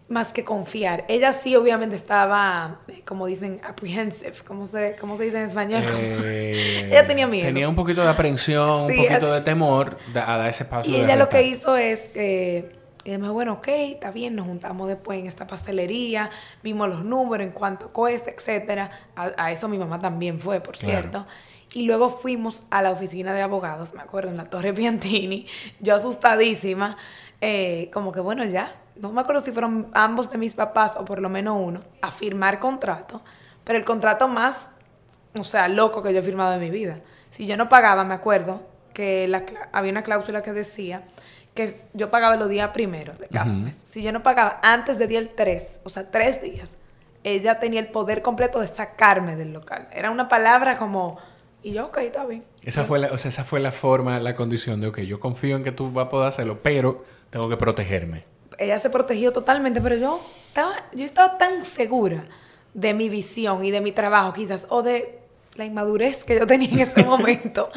más 0.08 0.32
que 0.32 0.44
confiar. 0.44 1.04
Ella 1.08 1.32
sí, 1.32 1.56
obviamente, 1.56 1.96
estaba, 1.96 2.80
eh, 2.88 3.02
como 3.06 3.26
dicen, 3.26 3.60
apprehensive, 3.64 4.32
¿cómo 4.46 4.66
se, 4.66 4.96
cómo 5.00 5.16
se 5.16 5.24
dice 5.24 5.38
en 5.38 5.46
español? 5.46 5.82
Eh, 5.98 6.86
ella 6.90 7.06
tenía 7.06 7.26
miedo. 7.26 7.46
Tenía 7.46 7.68
un 7.68 7.74
poquito 7.74 8.02
de 8.02 8.08
aprensión, 8.08 8.70
un 8.70 8.96
poquito 8.96 9.32
de 9.32 9.40
temor 9.40 9.96
a 10.14 10.36
dar 10.36 10.48
ese 10.48 10.64
paso. 10.66 10.90
Y 10.90 10.96
ella 10.96 11.16
lo 11.16 11.28
que 11.28 11.42
hizo 11.42 11.76
es 11.76 12.08
que, 12.10 12.76
ella 13.04 13.18
me 13.18 13.24
dijo, 13.24 13.34
bueno, 13.34 13.54
ok, 13.54 13.68
está 13.68 14.10
bien, 14.10 14.34
nos 14.34 14.46
juntamos 14.46 14.88
después 14.88 15.18
en 15.18 15.26
esta 15.26 15.46
pastelería, 15.46 16.30
vimos 16.62 16.88
los 16.88 17.04
números, 17.04 17.46
en 17.46 17.52
cuánto 17.52 17.88
cuesta, 17.88 18.30
etcétera. 18.30 18.90
A, 19.16 19.52
eso 19.52 19.68
mi 19.68 19.78
mamá 19.78 20.00
también 20.00 20.38
fue, 20.38 20.60
por 20.60 20.76
cierto. 20.76 21.26
Y 21.72 21.86
luego 21.86 22.08
fuimos 22.08 22.64
a 22.70 22.82
la 22.82 22.90
oficina 22.90 23.32
de 23.32 23.42
abogados, 23.42 23.94
me 23.94 24.02
acuerdo, 24.02 24.30
en 24.30 24.36
la 24.36 24.44
Torre 24.44 24.72
Piantini, 24.72 25.46
yo 25.80 25.96
asustadísima, 25.96 26.96
eh, 27.40 27.90
como 27.92 28.12
que 28.12 28.20
bueno, 28.20 28.44
ya, 28.44 28.72
no 28.96 29.12
me 29.12 29.20
acuerdo 29.20 29.44
si 29.44 29.52
fueron 29.52 29.88
ambos 29.92 30.30
de 30.30 30.38
mis 30.38 30.54
papás 30.54 30.96
o 30.96 31.04
por 31.04 31.20
lo 31.20 31.28
menos 31.28 31.56
uno, 31.60 31.80
a 32.00 32.10
firmar 32.10 32.58
contrato, 32.58 33.22
pero 33.64 33.78
el 33.78 33.84
contrato 33.84 34.28
más, 34.28 34.70
o 35.38 35.44
sea, 35.44 35.68
loco 35.68 36.02
que 36.02 36.12
yo 36.12 36.20
he 36.20 36.22
firmado 36.22 36.54
en 36.54 36.60
mi 36.60 36.70
vida. 36.70 37.00
Si 37.30 37.46
yo 37.46 37.56
no 37.56 37.68
pagaba, 37.68 38.04
me 38.04 38.14
acuerdo 38.14 38.66
que 38.92 39.28
había 39.72 39.90
una 39.90 40.02
cláusula 40.02 40.42
que 40.42 40.52
decía 40.52 41.02
que 41.54 41.74
yo 41.92 42.10
pagaba 42.10 42.36
los 42.36 42.48
días 42.48 42.70
primero 42.70 43.12
de 43.14 43.28
cada 43.28 43.46
mes. 43.46 43.76
Si 43.84 44.02
yo 44.02 44.12
no 44.12 44.22
pagaba 44.22 44.60
antes 44.62 44.98
de 44.98 45.06
día 45.06 45.18
el 45.18 45.30
3, 45.30 45.80
o 45.84 45.88
sea, 45.88 46.10
tres 46.10 46.42
días, 46.42 46.70
ella 47.22 47.58
tenía 47.58 47.80
el 47.80 47.88
poder 47.88 48.20
completo 48.20 48.60
de 48.60 48.66
sacarme 48.66 49.36
del 49.36 49.52
local. 49.52 49.88
Era 49.92 50.10
una 50.10 50.28
palabra 50.28 50.76
como, 50.76 51.18
y 51.62 51.72
yo, 51.72 51.86
ok, 51.86 51.98
está 51.98 52.26
bien. 52.26 52.44
Esa 52.62 52.84
fue 52.84 52.98
la, 52.98 53.12
o 53.12 53.18
sea, 53.18 53.28
esa 53.30 53.44
fue 53.44 53.60
la 53.60 53.72
forma, 53.72 54.18
la 54.20 54.36
condición 54.36 54.80
de, 54.80 54.88
ok, 54.88 55.00
yo 55.00 55.20
confío 55.20 55.56
en 55.56 55.64
que 55.64 55.72
tú 55.72 55.90
vas 55.90 56.06
a 56.06 56.08
poder 56.08 56.28
hacerlo, 56.28 56.60
pero 56.62 57.04
tengo 57.30 57.48
que 57.48 57.56
protegerme. 57.56 58.24
Ella 58.58 58.78
se 58.78 58.90
protegió 58.90 59.32
totalmente, 59.32 59.80
pero 59.80 59.96
yo 59.96 60.20
estaba, 60.48 60.74
yo 60.92 61.04
estaba 61.04 61.38
tan 61.38 61.64
segura 61.64 62.24
de 62.74 62.94
mi 62.94 63.08
visión 63.08 63.64
y 63.64 63.70
de 63.70 63.80
mi 63.80 63.92
trabajo 63.92 64.32
quizás, 64.32 64.66
o 64.68 64.82
de 64.82 65.20
la 65.54 65.64
inmadurez 65.64 66.24
que 66.24 66.38
yo 66.38 66.46
tenía 66.46 66.68
en 66.70 66.80
ese 66.80 67.04
momento, 67.04 67.70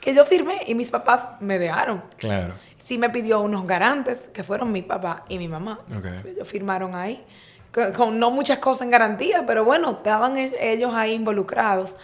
que 0.00 0.14
yo 0.14 0.24
firmé 0.24 0.62
y 0.66 0.74
mis 0.74 0.90
papás 0.90 1.28
me 1.40 1.58
dejaron. 1.58 2.02
Claro. 2.16 2.54
Sí 2.78 2.98
me 2.98 3.10
pidió 3.10 3.40
unos 3.40 3.66
garantes, 3.66 4.30
que 4.32 4.42
fueron 4.42 4.72
mi 4.72 4.82
papá 4.82 5.24
y 5.28 5.38
mi 5.38 5.48
mamá. 5.48 5.80
Ellos 6.24 6.48
firmaron 6.48 6.94
ahí, 6.94 7.24
con, 7.94 8.18
no 8.18 8.30
muchas 8.30 8.58
cosas 8.58 8.82
en 8.82 8.90
garantía, 8.90 9.44
pero 9.46 9.64
bueno, 9.64 9.90
estaban 9.90 10.36
e, 10.38 10.52
ellos 10.60 10.94
ahí 10.94 11.12
involucrados. 11.12 11.96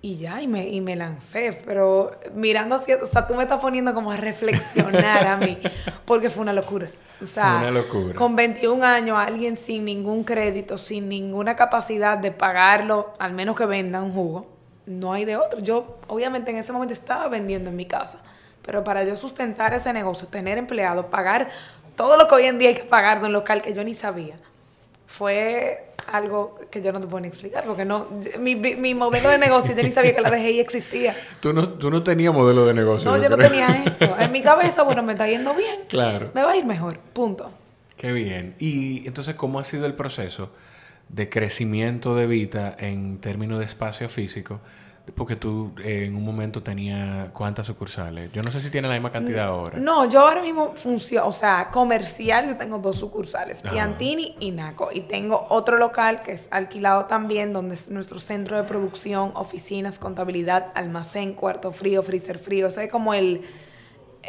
Y 0.00 0.16
ya, 0.16 0.40
y 0.40 0.46
me, 0.46 0.68
y 0.68 0.80
me 0.80 0.94
lancé, 0.94 1.60
pero 1.66 2.12
mirando 2.32 2.76
hacia, 2.76 3.02
o 3.02 3.06
sea, 3.06 3.26
tú 3.26 3.34
me 3.34 3.42
estás 3.42 3.60
poniendo 3.60 3.92
como 3.94 4.12
a 4.12 4.16
reflexionar 4.16 5.26
a 5.26 5.36
mí, 5.36 5.58
porque 6.04 6.30
fue 6.30 6.42
una 6.42 6.52
locura. 6.52 6.88
O 7.20 7.26
sea, 7.26 7.56
una 7.58 7.72
locura. 7.72 8.14
con 8.14 8.36
21 8.36 8.84
años, 8.84 9.18
alguien 9.18 9.56
sin 9.56 9.84
ningún 9.84 10.22
crédito, 10.22 10.78
sin 10.78 11.08
ninguna 11.08 11.56
capacidad 11.56 12.16
de 12.16 12.30
pagarlo, 12.30 13.12
al 13.18 13.32
menos 13.32 13.56
que 13.56 13.66
venda 13.66 14.00
un 14.00 14.12
jugo, 14.12 14.46
no 14.86 15.12
hay 15.12 15.24
de 15.24 15.36
otro. 15.36 15.58
Yo, 15.58 15.98
obviamente, 16.06 16.52
en 16.52 16.58
ese 16.58 16.72
momento 16.72 16.92
estaba 16.92 17.26
vendiendo 17.26 17.70
en 17.70 17.76
mi 17.76 17.86
casa, 17.86 18.20
pero 18.62 18.84
para 18.84 19.02
yo 19.02 19.16
sustentar 19.16 19.74
ese 19.74 19.92
negocio, 19.92 20.28
tener 20.28 20.58
empleados, 20.58 21.06
pagar 21.06 21.50
todo 21.96 22.16
lo 22.16 22.28
que 22.28 22.36
hoy 22.36 22.44
en 22.44 22.60
día 22.60 22.68
hay 22.68 22.76
que 22.76 22.84
pagar 22.84 23.20
de 23.20 23.26
un 23.26 23.32
local 23.32 23.62
que 23.62 23.72
yo 23.72 23.82
ni 23.82 23.94
sabía, 23.94 24.36
fue 25.08 25.87
algo 26.12 26.58
que 26.70 26.82
yo 26.82 26.92
no 26.92 27.00
te 27.00 27.06
puedo 27.06 27.20
ni 27.20 27.28
explicar, 27.28 27.64
porque 27.66 27.84
no, 27.84 28.06
mi, 28.38 28.54
mi 28.56 28.94
modelo 28.94 29.28
de 29.28 29.38
negocio 29.38 29.74
yo 29.76 29.82
ni 29.82 29.90
sabía 29.90 30.14
que 30.14 30.20
la 30.20 30.30
DGI 30.30 30.60
existía. 30.60 31.14
Tú 31.40 31.52
no, 31.52 31.68
tú 31.68 31.90
no 31.90 32.02
tenías 32.02 32.34
modelo 32.34 32.66
de 32.66 32.74
negocio. 32.74 33.10
No, 33.10 33.22
yo, 33.22 33.28
no 33.28 33.36
tenía 33.36 33.84
eso. 33.84 34.16
En 34.18 34.32
mi 34.32 34.42
cabeza, 34.42 34.82
bueno, 34.82 35.02
me 35.02 35.12
está 35.12 35.28
yendo 35.28 35.54
bien. 35.54 35.82
Claro. 35.88 36.30
Me 36.34 36.42
va 36.42 36.52
a 36.52 36.56
ir 36.56 36.64
mejor, 36.64 36.98
punto. 36.98 37.50
Qué 37.96 38.12
bien. 38.12 38.54
Y 38.58 39.06
entonces, 39.06 39.34
¿cómo 39.34 39.58
ha 39.58 39.64
sido 39.64 39.86
el 39.86 39.94
proceso 39.94 40.50
de 41.08 41.28
crecimiento 41.28 42.14
de 42.14 42.26
Vita 42.26 42.76
en 42.78 43.18
términos 43.18 43.58
de 43.58 43.64
espacio 43.64 44.08
físico? 44.08 44.60
Porque 45.14 45.36
tú 45.36 45.72
eh, 45.82 46.04
en 46.06 46.16
un 46.16 46.24
momento 46.24 46.62
tenías 46.62 47.30
cuántas 47.30 47.66
sucursales. 47.66 48.32
Yo 48.32 48.42
no 48.42 48.50
sé 48.50 48.60
si 48.60 48.70
tiene 48.70 48.88
la 48.88 48.94
misma 48.94 49.12
cantidad 49.12 49.46
ahora. 49.46 49.78
No, 49.78 50.08
yo 50.08 50.20
ahora 50.20 50.42
mismo 50.42 50.74
funciono, 50.74 51.26
o 51.26 51.32
sea, 51.32 51.68
comercial, 51.70 52.46
yo 52.46 52.56
tengo 52.56 52.78
dos 52.78 52.96
sucursales, 52.96 53.62
Piantini 53.62 54.36
y 54.40 54.50
Naco. 54.50 54.90
Y 54.92 55.00
tengo 55.00 55.46
otro 55.50 55.78
local 55.78 56.22
que 56.22 56.32
es 56.32 56.48
alquilado 56.50 57.06
también, 57.06 57.52
donde 57.52 57.74
es 57.74 57.88
nuestro 57.88 58.18
centro 58.18 58.56
de 58.56 58.64
producción, 58.64 59.32
oficinas, 59.34 59.98
contabilidad, 59.98 60.68
almacén, 60.74 61.34
cuarto 61.34 61.72
frío, 61.72 62.02
freezer 62.02 62.38
frío. 62.38 62.68
O 62.68 62.70
sea, 62.70 62.84
es 62.84 62.90
como 62.90 63.14
el 63.14 63.42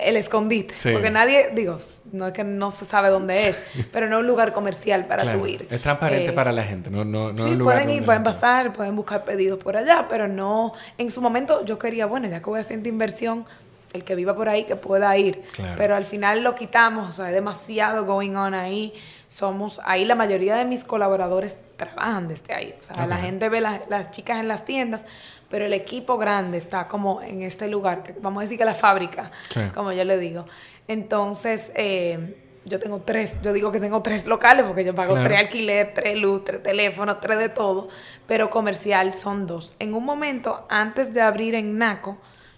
el 0.04 0.18
escondite. 0.18 0.74
Porque 0.92 1.10
nadie, 1.10 1.52
digo, 1.54 1.78
no 2.12 2.28
es 2.28 2.34
que 2.34 2.44
no 2.44 2.72
se 2.72 2.86
sabe 2.86 3.10
dónde 3.10 3.50
es, 3.50 3.58
pero 3.92 4.08
no 4.08 4.18
es 4.18 4.22
un 4.22 4.28
lugar 4.28 4.54
comercial 4.54 5.06
para 5.06 5.32
tu 5.32 5.46
ir. 5.46 5.68
Es 5.70 5.82
transparente 5.82 6.32
eh, 6.32 6.34
para 6.34 6.52
la 6.52 6.64
gente, 6.64 6.90
no, 6.90 7.06
no, 7.06 7.34
no 7.34 7.44
sí, 7.44 7.56
pueden 7.58 7.90
ir, 7.90 8.06
pueden 8.06 8.24
pasar, 8.24 8.74
pueden 8.74 8.96
buscar 8.96 9.24
pedidos 9.24 9.60
por 9.60 9.78
allá, 9.78 10.06
pero 10.10 10.28
no. 10.28 10.74
En 10.98 11.12
su 11.12 11.22
momento 11.22 11.66
yo 11.66 11.78
quería, 11.80 12.06
bueno, 12.06 12.28
ya 12.28 12.40
que 12.40 12.50
voy 12.50 12.60
a 12.60 12.62
hacer 12.62 12.86
inversión, 12.86 13.46
el 13.94 14.04
que 14.04 14.16
viva 14.16 14.36
por 14.36 14.50
ahí 14.50 14.66
que 14.66 14.76
pueda 14.76 15.16
ir. 15.18 15.42
Pero 15.76 15.96
al 15.96 16.06
final 16.06 16.44
lo 16.44 16.56
quitamos, 16.56 17.10
o 17.10 17.12
sea, 17.12 17.26
hay 17.26 17.34
demasiado 17.34 18.06
going 18.06 18.36
on 18.36 18.54
ahí. 18.54 18.94
Somos, 19.28 19.80
ahí 19.84 20.06
la 20.06 20.16
mayoría 20.16 20.56
de 20.56 20.66
mis 20.66 20.84
colaboradores 20.84 21.60
trabajan 21.78 22.28
desde 22.28 22.54
ahí. 22.54 22.76
O 22.80 22.84
sea, 22.84 23.06
la 23.06 23.18
gente 23.18 23.50
ve 23.50 23.62
las 23.62 24.12
chicas 24.12 24.40
en 24.40 24.48
las 24.48 24.66
tiendas, 24.66 25.06
pero 25.50 25.66
el 25.66 25.74
equipo 25.74 26.18
grande 26.18 26.58
está 26.58 26.88
como 26.88 27.22
en 27.22 27.42
este 27.42 27.68
lugar, 27.68 28.04
que 28.04 28.14
vamos 28.22 28.42
a 28.42 28.44
decir 28.44 28.58
que 28.58 28.66
la 28.66 28.76
fábrica, 28.76 29.32
como 29.74 29.92
yo 29.92 30.04
le 30.04 30.18
digo. 30.18 30.46
Entonces, 30.88 31.72
eh, 31.76 32.36
yo 32.66 32.80
tengo 32.80 33.02
tres, 33.02 33.38
yo 33.42 33.52
digo 33.52 33.72
que 33.72 33.80
tengo 33.80 34.02
tres 34.02 34.26
locales 34.26 34.66
porque 34.66 34.86
yo 34.86 34.94
pago 34.94 35.16
tres 35.24 35.40
alquiler, 35.40 35.94
tres 35.94 36.18
luz, 36.18 36.44
tres 36.44 36.62
teléfonos, 36.62 37.20
tres 37.20 37.40
de 37.40 37.50
todo, 37.50 37.88
pero 38.28 38.50
comercial 38.50 39.14
son 39.14 39.48
dos. 39.48 39.76
En 39.80 39.94
un 39.94 40.06
momento, 40.06 40.66
antes 40.70 41.14
de 41.14 41.22
abrir 41.22 41.56
en 41.56 41.78
Naco, 41.78 42.18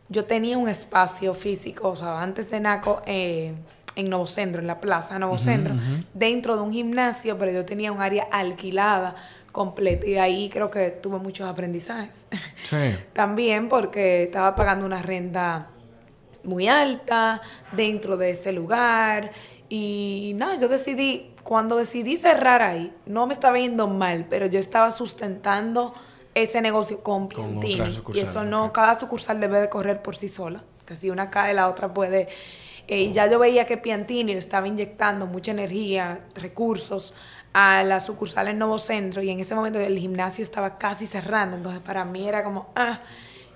yo 0.09 0.25
tenía 0.25 0.57
un 0.57 0.67
espacio 0.67 1.33
físico, 1.33 1.89
o 1.89 1.95
sea, 1.95 2.21
antes 2.21 2.49
de 2.49 2.59
Naco, 2.59 3.01
eh, 3.05 3.53
en 3.95 4.09
Nuevo 4.09 4.27
Centro, 4.27 4.61
en 4.61 4.67
la 4.67 4.79
plaza 4.79 5.19
Nuevo 5.19 5.37
Centro, 5.37 5.75
dentro 6.13 6.55
de 6.55 6.61
un 6.61 6.71
gimnasio, 6.71 7.37
pero 7.37 7.51
yo 7.51 7.65
tenía 7.65 7.91
un 7.91 8.01
área 8.01 8.27
alquilada 8.31 9.15
completa 9.51 10.07
y 10.07 10.17
ahí 10.17 10.49
creo 10.49 10.71
que 10.71 10.89
tuve 10.89 11.19
muchos 11.19 11.47
aprendizajes. 11.47 12.27
Sí. 12.63 12.95
También 13.13 13.67
porque 13.67 14.23
estaba 14.23 14.55
pagando 14.55 14.85
una 14.85 15.01
renta 15.01 15.69
muy 16.43 16.67
alta 16.67 17.41
dentro 17.71 18.15
de 18.15 18.31
ese 18.31 18.51
lugar 18.51 19.31
y 19.67 20.33
no, 20.37 20.59
yo 20.59 20.67
decidí, 20.67 21.33
cuando 21.43 21.77
decidí 21.77 22.17
cerrar 22.17 22.61
ahí, 22.61 22.93
no 23.05 23.25
me 23.25 23.33
estaba 23.33 23.57
yendo 23.57 23.87
mal, 23.87 24.27
pero 24.29 24.45
yo 24.45 24.59
estaba 24.59 24.91
sustentando 24.91 25.93
ese 26.35 26.61
negocio 26.61 27.01
con 27.01 27.27
Piantini. 27.27 28.01
y 28.13 28.19
eso 28.19 28.43
no, 28.43 28.71
cada 28.71 28.99
sucursal 28.99 29.39
debe 29.39 29.59
de 29.61 29.69
correr 29.69 30.01
por 30.01 30.15
sí 30.15 30.27
sola, 30.27 30.63
que 30.85 30.95
si 30.95 31.09
una 31.09 31.29
cae 31.29 31.53
la 31.53 31.67
otra 31.67 31.93
puede 31.93 32.29
eh, 32.87 33.01
y 33.01 33.13
ya 33.13 33.27
yo 33.27 33.39
veía 33.39 33.65
que 33.65 33.77
Piantini 33.77 34.33
estaba 34.33 34.67
inyectando 34.67 35.27
mucha 35.27 35.51
energía, 35.51 36.21
recursos 36.35 37.13
a 37.53 37.83
la 37.83 37.99
sucursal 37.99 38.47
en 38.47 38.59
Nuevo 38.59 38.79
Centro 38.79 39.21
y 39.21 39.29
en 39.29 39.39
ese 39.39 39.55
momento 39.55 39.79
el 39.79 39.97
gimnasio 39.97 40.43
estaba 40.43 40.77
casi 40.77 41.07
cerrando. 41.07 41.57
Entonces 41.57 41.81
para 41.81 42.05
mí 42.05 42.27
era 42.27 42.43
como, 42.43 42.69
ah, 42.75 43.01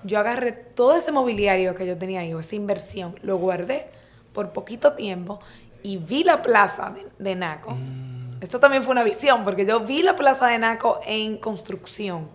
yo 0.03 0.19
agarré 0.19 0.51
todo 0.51 0.95
ese 0.95 1.11
mobiliario 1.11 1.73
que 1.75 1.87
yo 1.87 1.97
tenía 1.97 2.21
ahí, 2.21 2.33
o 2.33 2.39
esa 2.39 2.55
inversión, 2.55 3.15
lo 3.23 3.37
guardé 3.37 3.87
por 4.33 4.51
poquito 4.51 4.93
tiempo 4.93 5.39
y 5.81 5.97
vi 5.97 6.23
la 6.23 6.41
plaza 6.41 6.93
de, 7.17 7.35
Naco. 7.35 7.71
Mm. 7.71 8.41
Esto 8.41 8.59
también 8.59 8.83
fue 8.83 8.91
una 8.91 9.03
visión, 9.03 9.43
porque 9.43 9.65
yo 9.65 9.79
vi 9.79 10.03
la 10.03 10.15
plaza 10.15 10.47
de 10.47 10.59
Naco 10.59 10.99
en 11.05 11.37
construcción. 11.37 12.29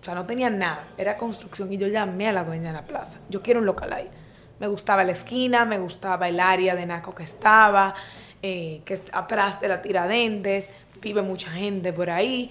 O 0.00 0.04
sea, 0.04 0.14
no 0.14 0.26
tenía 0.26 0.50
nada, 0.50 0.88
era 0.98 1.16
construcción 1.16 1.72
y 1.72 1.78
yo 1.78 1.88
llamé 1.88 2.28
a 2.28 2.32
la 2.32 2.44
dueña 2.44 2.68
de 2.68 2.74
la 2.74 2.84
plaza. 2.84 3.18
Yo 3.28 3.42
quiero 3.42 3.60
un 3.60 3.66
local 3.66 3.92
ahí. 3.92 4.10
Me 4.58 4.66
gustaba 4.66 5.04
la 5.04 5.12
esquina, 5.12 5.64
me 5.64 5.78
gustaba 5.78 6.28
el 6.28 6.40
área 6.40 6.74
de 6.74 6.86
Naco 6.86 7.14
que 7.14 7.24
estaba, 7.24 7.94
eh, 8.42 8.80
que 8.84 8.94
es 8.94 9.02
atrás 9.12 9.60
de 9.60 9.68
la 9.68 9.82
Tiradentes, 9.82 10.68
vive 11.00 11.22
mucha 11.22 11.50
gente 11.50 11.92
por 11.92 12.10
ahí. 12.10 12.50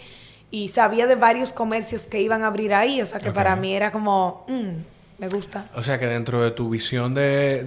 Y 0.51 0.69
sabía 0.69 1.07
de 1.07 1.15
varios 1.15 1.51
comercios 1.51 2.05
que 2.05 2.21
iban 2.21 2.43
a 2.43 2.47
abrir 2.47 2.73
ahí, 2.73 3.01
o 3.01 3.05
sea 3.05 3.19
que 3.19 3.31
para 3.31 3.55
mí 3.55 3.73
era 3.73 3.91
como, 3.91 4.45
mm, 4.47 5.17
me 5.17 5.29
gusta. 5.29 5.65
O 5.75 5.83
sea 5.83 5.99
que 5.99 6.07
dentro 6.07 6.43
de 6.43 6.51
tu 6.51 6.69
visión 6.69 7.13
de, 7.13 7.63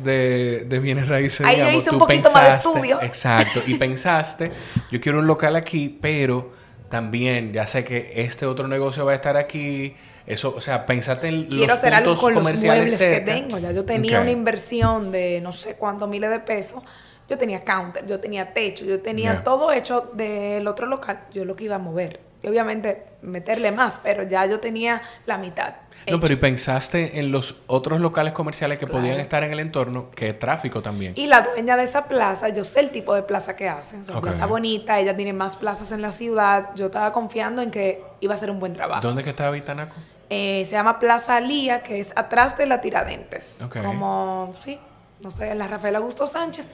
de, 0.66 0.78
bienes 0.78 1.09
raíces, 1.09 1.47
ahí 1.47 1.57
digamos, 1.57 1.83
hice 1.83 1.90
un 1.90 1.99
poquito 1.99 2.30
más 2.33 2.49
de 2.49 2.54
estudio. 2.54 3.02
Exacto, 3.02 3.62
y 3.66 3.75
pensaste, 3.75 4.52
yo 4.90 5.00
quiero 5.00 5.18
un 5.18 5.26
local 5.26 5.57
aquí, 5.57 5.99
pero 6.00 6.52
también 6.88 7.52
ya 7.52 7.66
sé 7.66 7.85
que 7.85 8.12
este 8.16 8.47
otro 8.47 8.66
negocio 8.66 9.04
va 9.04 9.12
a 9.12 9.14
estar 9.14 9.37
aquí, 9.37 9.95
eso, 10.26 10.54
o 10.54 10.61
sea, 10.61 10.87
pensate 10.87 11.28
en 11.28 11.47
Quiero 11.47 11.75
hacer 11.75 11.95
algo 11.95 12.16
con 12.16 12.35
los 12.35 12.42
muebles 12.42 12.99
que 12.99 13.21
tengo. 13.21 13.59
Ya 13.59 13.73
yo 13.73 13.85
tenía 13.85 14.21
una 14.21 14.30
inversión 14.30 15.11
de 15.11 15.40
no 15.40 15.52
sé 15.52 15.76
cuántos 15.76 16.09
miles 16.09 16.30
de 16.30 16.40
pesos. 16.40 16.83
Yo 17.28 17.37
tenía 17.37 17.62
counter, 17.62 18.07
yo 18.07 18.18
tenía 18.21 18.54
techo, 18.54 18.87
yo 18.87 19.00
tenía 19.00 19.45
todo 19.45 19.71
hecho 19.71 20.11
del 20.14 20.66
otro 20.66 20.87
local. 20.87 21.26
Yo 21.33 21.45
lo 21.45 21.54
que 21.54 21.64
iba 21.64 21.76
a 21.76 21.78
mover. 21.78 22.27
Y 22.42 22.49
obviamente 22.49 23.04
meterle 23.23 23.73
más, 23.73 24.00
pero 24.02 24.23
ya 24.23 24.47
yo 24.47 24.61
tenía 24.61 25.02
la 25.26 25.38
mitad. 25.38 25.75
No, 26.09 26.21
pero 26.21 26.35
y 26.35 26.37
pensaste 26.37 27.18
en 27.18 27.33
los 27.33 27.57
otros 27.66 28.00
locales 28.00 28.33
comerciales 28.33 28.78
que 28.78 28.87
podían 28.87 29.18
estar 29.18 29.42
en 29.42 29.52
el 29.52 29.61
entorno, 29.61 30.11
que 30.12 30.33
tráfico 30.33 30.80
también. 30.80 31.12
Y 31.16 31.26
la 31.26 31.42
dueña 31.42 31.76
de 31.76 31.83
esa 31.83 32.07
plaza, 32.07 32.49
yo 32.50 32.64
sé 32.64 32.80
el 32.80 32.90
tipo 32.90 33.14
de 33.14 33.23
plaza 33.23 33.57
que 33.57 33.68
hacen. 33.68 34.02
Es 34.02 34.09
una 34.09 34.21
plaza 34.21 34.47
bonita, 34.47 34.99
ella 34.99 35.16
tiene 35.16 35.33
más 35.33 35.57
plazas 35.57 35.92
en 35.92 36.00
la 36.00 36.12
ciudad. 36.12 36.71
Yo 36.76 36.87
estaba 36.87 37.12
confiando 37.12 37.61
en 37.61 37.71
que 37.71 38.02
iba 38.21 38.35
a 38.35 38.38
ser 38.38 38.50
un 38.50 38.61
buen 38.61 38.73
trabajo. 38.73 39.02
¿Dónde 39.02 39.25
que 39.25 39.30
estaba 39.30 39.50
Vitanaco? 39.50 39.97
Eh, 40.30 40.64
se 40.66 40.73
llama 40.73 40.99
Plaza 41.00 41.40
Lía, 41.40 41.83
que 41.83 42.00
es 42.00 42.12
atrás 42.14 42.57
de 42.57 42.66
la 42.66 42.80
Tiradentes. 42.80 43.59
Como, 43.83 44.54
sí, 44.62 44.78
no 45.21 45.30
sé, 45.30 45.50
en 45.50 45.59
la 45.59 45.66
Rafael 45.66 45.97
Augusto 45.97 46.26
Sánchez. 46.26 46.71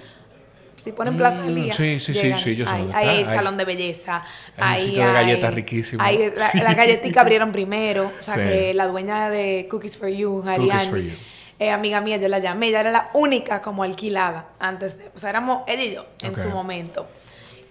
Si 0.85 0.93
ponen 0.93 1.17
Plaza 1.17 1.41
mm, 1.41 1.49
Lía. 1.49 1.73
Sí, 1.73 1.99
sí, 1.99 2.13
sí, 2.13 2.35
sí, 2.37 2.57
yo 2.57 2.67
sé 2.67 2.73
Hay, 2.75 2.91
hay 2.93 3.19
el 3.21 3.25
salón 3.25 3.57
de 3.57 3.65
belleza. 3.65 4.23
Hay 4.59 4.83
un 4.83 4.89
sitio 4.89 5.07
de 5.07 5.13
galletas 5.15 5.55
riquísimo. 5.55 6.03
Hay, 6.03 6.31
la, 6.37 6.63
la 6.63 6.75
galletica 6.75 7.23
abrieron 7.23 7.53
primero. 7.53 8.13
O 8.19 8.23
sea, 8.23 8.37
que 8.37 8.75
la 8.75 8.87
dueña 8.87 9.31
de 9.31 9.67
Cookies 9.71 9.97
for 9.97 10.11
You, 10.11 10.45
Ariane, 10.47 11.17
eh, 11.59 11.71
amiga 11.71 12.03
mía, 12.03 12.19
yo 12.19 12.29
la 12.29 12.39
llamé. 12.39 12.69
Ella 12.69 12.81
era 12.81 12.91
la 12.91 13.11
única 13.15 13.63
como 13.63 13.83
alquilada 13.83 14.51
antes 14.59 14.99
de... 14.99 15.11
O 15.15 15.19
sea, 15.19 15.31
éramos 15.31 15.63
él 15.69 15.81
y 15.81 15.95
yo 15.95 16.05
en 16.21 16.37
su 16.37 16.51
momento. 16.51 17.07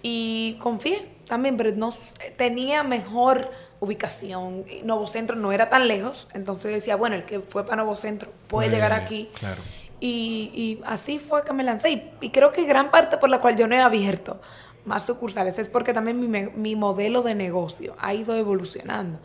Y 0.02 0.56
confié 0.58 1.06
también, 1.28 1.56
pero 1.56 1.70
no 1.70 1.94
tenía 2.36 2.82
mejor 2.82 3.48
ubicación. 3.78 4.64
Nuevo 4.82 5.06
Centro 5.06 5.36
no 5.36 5.52
era 5.52 5.70
tan 5.70 5.86
lejos, 5.86 6.26
entonces 6.34 6.72
decía, 6.72 6.96
bueno, 6.96 7.14
el 7.14 7.24
que 7.24 7.38
fue 7.38 7.64
para 7.64 7.76
Nuevo 7.76 7.94
Centro 7.94 8.32
puede 8.48 8.70
llegar 8.70 8.92
aquí. 8.92 9.30
Y, 10.06 10.50
y 10.54 10.80
así 10.84 11.18
fue 11.18 11.44
que 11.44 11.54
me 11.54 11.64
lancé. 11.64 11.90
Y, 11.90 12.10
y 12.20 12.30
creo 12.30 12.52
que 12.52 12.64
gran 12.64 12.90
parte 12.90 13.16
por 13.16 13.30
la 13.30 13.40
cual 13.40 13.56
yo 13.56 13.66
no 13.66 13.74
he 13.74 13.80
abierto 13.80 14.38
más 14.84 15.06
sucursales 15.06 15.58
es 15.58 15.70
porque 15.70 15.94
también 15.94 16.20
mi, 16.20 16.48
mi 16.48 16.76
modelo 16.76 17.22
de 17.22 17.34
negocio 17.34 17.94
ha 17.98 18.12
ido 18.12 18.36
evolucionando. 18.36 19.18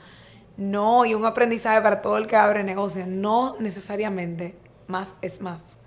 No, 0.55 1.05
y 1.05 1.13
un 1.15 1.25
aprendizaje 1.25 1.81
para 1.81 2.01
todo 2.01 2.17
el 2.17 2.27
que 2.27 2.37
abre 2.37 2.63
negocio, 2.63 3.05
no 3.07 3.57
necesariamente 3.59 4.55
más 4.87 5.15
es 5.21 5.41
más. 5.41 5.77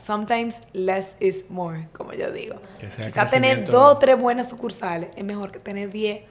Sometimes 0.00 0.60
less 0.72 1.16
is 1.18 1.50
more, 1.50 1.88
como 1.92 2.12
yo 2.12 2.30
digo. 2.30 2.56
Quizá 2.78 3.26
tener 3.26 3.64
dos 3.64 3.94
o 3.94 3.98
tres 3.98 4.16
buenas 4.16 4.48
sucursales 4.48 5.10
es 5.16 5.24
mejor 5.24 5.50
que 5.50 5.58
tener 5.58 5.90
diez 5.90 6.22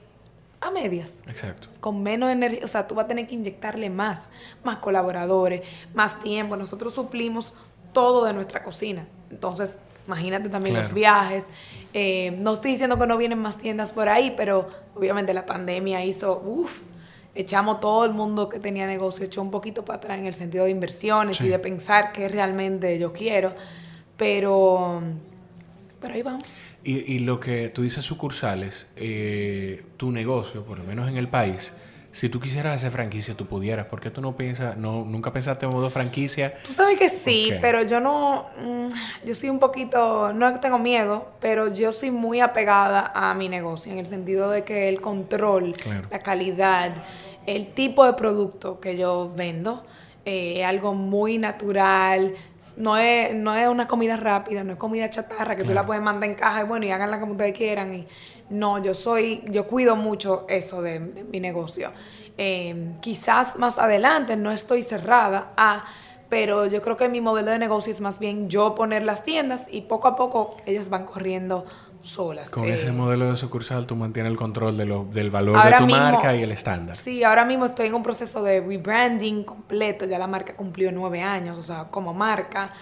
a 0.60 0.70
medias 0.70 1.12
Exacto. 1.26 1.68
con 1.80 2.02
menos 2.02 2.30
energía, 2.30 2.60
o 2.64 2.66
sea, 2.66 2.86
tú 2.86 2.94
vas 2.94 3.04
a 3.04 3.08
tener 3.08 3.26
que 3.26 3.34
inyectarle 3.34 3.90
más, 3.90 4.30
más 4.62 4.78
colaboradores, 4.78 5.62
más 5.94 6.18
tiempo. 6.20 6.56
Nosotros 6.56 6.94
suplimos 6.94 7.52
todo 7.94 8.26
de 8.26 8.34
nuestra 8.34 8.62
cocina. 8.62 9.06
Entonces, 9.30 9.78
imagínate 10.06 10.50
también 10.50 10.76
los 10.76 10.92
viajes. 10.92 11.44
Eh, 11.94 12.36
no 12.38 12.52
estoy 12.52 12.72
diciendo 12.72 12.98
que 12.98 13.06
no 13.06 13.16
vienen 13.16 13.38
más 13.38 13.56
tiendas 13.56 13.92
por 13.92 14.10
ahí, 14.10 14.34
pero 14.36 14.68
obviamente 14.94 15.32
la 15.32 15.46
pandemia 15.46 16.04
hizo, 16.04 16.42
uff, 16.44 16.80
echamos 17.34 17.80
todo 17.80 18.04
el 18.04 18.12
mundo 18.12 18.48
que 18.48 18.58
tenía 18.60 18.86
negocio, 18.86 19.24
echó 19.24 19.40
un 19.40 19.50
poquito 19.50 19.84
para 19.84 19.96
atrás 19.96 20.18
en 20.18 20.26
el 20.26 20.34
sentido 20.34 20.64
de 20.66 20.70
inversiones 20.72 21.38
Sí. 21.38 21.46
y 21.46 21.48
de 21.48 21.58
pensar 21.58 22.12
qué 22.12 22.28
realmente 22.28 22.98
yo 22.98 23.12
quiero. 23.12 23.54
Pero, 24.16 25.02
pero 26.00 26.14
ahí 26.14 26.22
vamos. 26.22 26.56
Y, 26.84 27.14
y 27.14 27.18
lo 27.20 27.40
que 27.40 27.68
tú 27.70 27.82
dices 27.82 28.04
sucursales, 28.04 28.86
eh, 28.96 29.84
tu 29.96 30.10
negocio, 30.12 30.64
por 30.64 30.78
lo 30.78 30.84
menos 30.84 31.08
en 31.08 31.16
el 31.16 31.28
país, 31.28 31.72
si 32.14 32.28
tú 32.28 32.38
quisieras 32.38 32.76
hacer 32.76 32.92
franquicia, 32.92 33.34
tú 33.34 33.44
pudieras. 33.46 33.86
¿Por 33.86 34.00
qué 34.00 34.08
tú 34.08 34.20
no 34.20 34.36
piensas, 34.36 34.76
no, 34.76 35.04
nunca 35.04 35.32
pensaste 35.32 35.66
en 35.66 35.72
modo 35.72 35.90
franquicia? 35.90 36.54
Tú 36.64 36.72
sabes 36.72 36.96
que 36.96 37.08
sí, 37.08 37.52
pero 37.60 37.82
yo 37.82 37.98
no, 37.98 38.46
mm, 38.56 39.26
yo 39.26 39.34
soy 39.34 39.48
un 39.50 39.58
poquito, 39.58 40.32
no 40.32 40.46
es 40.46 40.52
que 40.52 40.58
tengo 40.60 40.78
miedo, 40.78 41.32
pero 41.40 41.74
yo 41.74 41.90
soy 41.90 42.12
muy 42.12 42.38
apegada 42.38 43.10
a 43.16 43.34
mi 43.34 43.48
negocio, 43.48 43.90
en 43.90 43.98
el 43.98 44.06
sentido 44.06 44.48
de 44.50 44.62
que 44.62 44.88
el 44.88 45.00
control, 45.00 45.72
Claro. 45.72 46.06
la 46.08 46.20
calidad, 46.20 46.94
el 47.46 47.74
tipo 47.74 48.04
de 48.06 48.12
producto 48.12 48.78
que 48.78 48.96
yo 48.96 49.28
vendo, 49.34 49.84
eh, 50.24 50.64
algo 50.64 50.94
muy 50.94 51.38
natural, 51.38 52.34
no 52.76 52.96
es, 52.96 53.34
no 53.34 53.54
es 53.54 53.68
una 53.68 53.86
comida 53.86 54.16
rápida, 54.16 54.64
no 54.64 54.72
es 54.72 54.78
comida 54.78 55.10
chatarra 55.10 55.54
que 55.54 55.64
tú 55.64 55.72
la 55.72 55.84
puedes 55.84 56.02
mandar 56.02 56.28
en 56.28 56.34
caja 56.34 56.62
y 56.62 56.64
bueno, 56.64 56.86
y 56.86 56.90
háganla 56.90 57.20
como 57.20 57.32
ustedes 57.32 57.56
quieran. 57.56 57.92
Y, 57.94 58.06
no, 58.50 58.82
yo 58.82 58.94
soy, 58.94 59.42
yo 59.46 59.66
cuido 59.66 59.96
mucho 59.96 60.46
eso 60.48 60.82
de, 60.82 60.98
de 60.98 61.24
mi 61.24 61.40
negocio. 61.40 61.92
Eh, 62.36 62.94
quizás 63.00 63.56
más 63.56 63.78
adelante 63.78 64.36
no 64.36 64.50
estoy 64.50 64.82
cerrada 64.82 65.52
a, 65.56 65.84
pero 66.34 66.66
yo 66.66 66.82
creo 66.82 66.96
que 66.96 67.08
mi 67.08 67.20
modelo 67.20 67.52
de 67.52 67.60
negocio 67.60 67.92
es 67.92 68.00
más 68.00 68.18
bien 68.18 68.48
yo 68.50 68.74
poner 68.74 69.04
las 69.04 69.22
tiendas 69.22 69.66
y 69.70 69.82
poco 69.82 70.08
a 70.08 70.16
poco 70.16 70.56
ellas 70.66 70.88
van 70.88 71.04
corriendo 71.04 71.64
solas. 72.02 72.50
Con 72.50 72.64
Eh, 72.64 72.74
ese 72.74 72.90
modelo 72.90 73.30
de 73.30 73.36
sucursal 73.36 73.86
tú 73.86 73.94
mantienes 73.94 74.32
el 74.32 74.36
control 74.36 74.76
de 74.76 74.84
lo- 74.84 75.04
del 75.04 75.30
valor 75.30 75.62
de 75.64 75.76
tu 75.76 75.86
mismo- 75.86 76.02
marca 76.02 76.34
y 76.34 76.42
el 76.42 76.50
estándar. 76.50 76.96
Sí, 76.96 77.22
ahora 77.22 77.44
mismo 77.44 77.66
estoy 77.66 77.86
en 77.86 77.94
un 77.94 78.02
proceso 78.02 78.42
de 78.42 78.60
rebranding 78.60 79.44
completo. 79.44 80.06
Ya 80.06 80.18
la 80.18 80.26
marca 80.26 80.56
cumplió 80.56 80.90
nueve 80.90 81.22
años, 81.22 81.56
o 81.58 81.62
sea, 81.62 81.84
como 81.90 82.12
marca. 82.12 82.72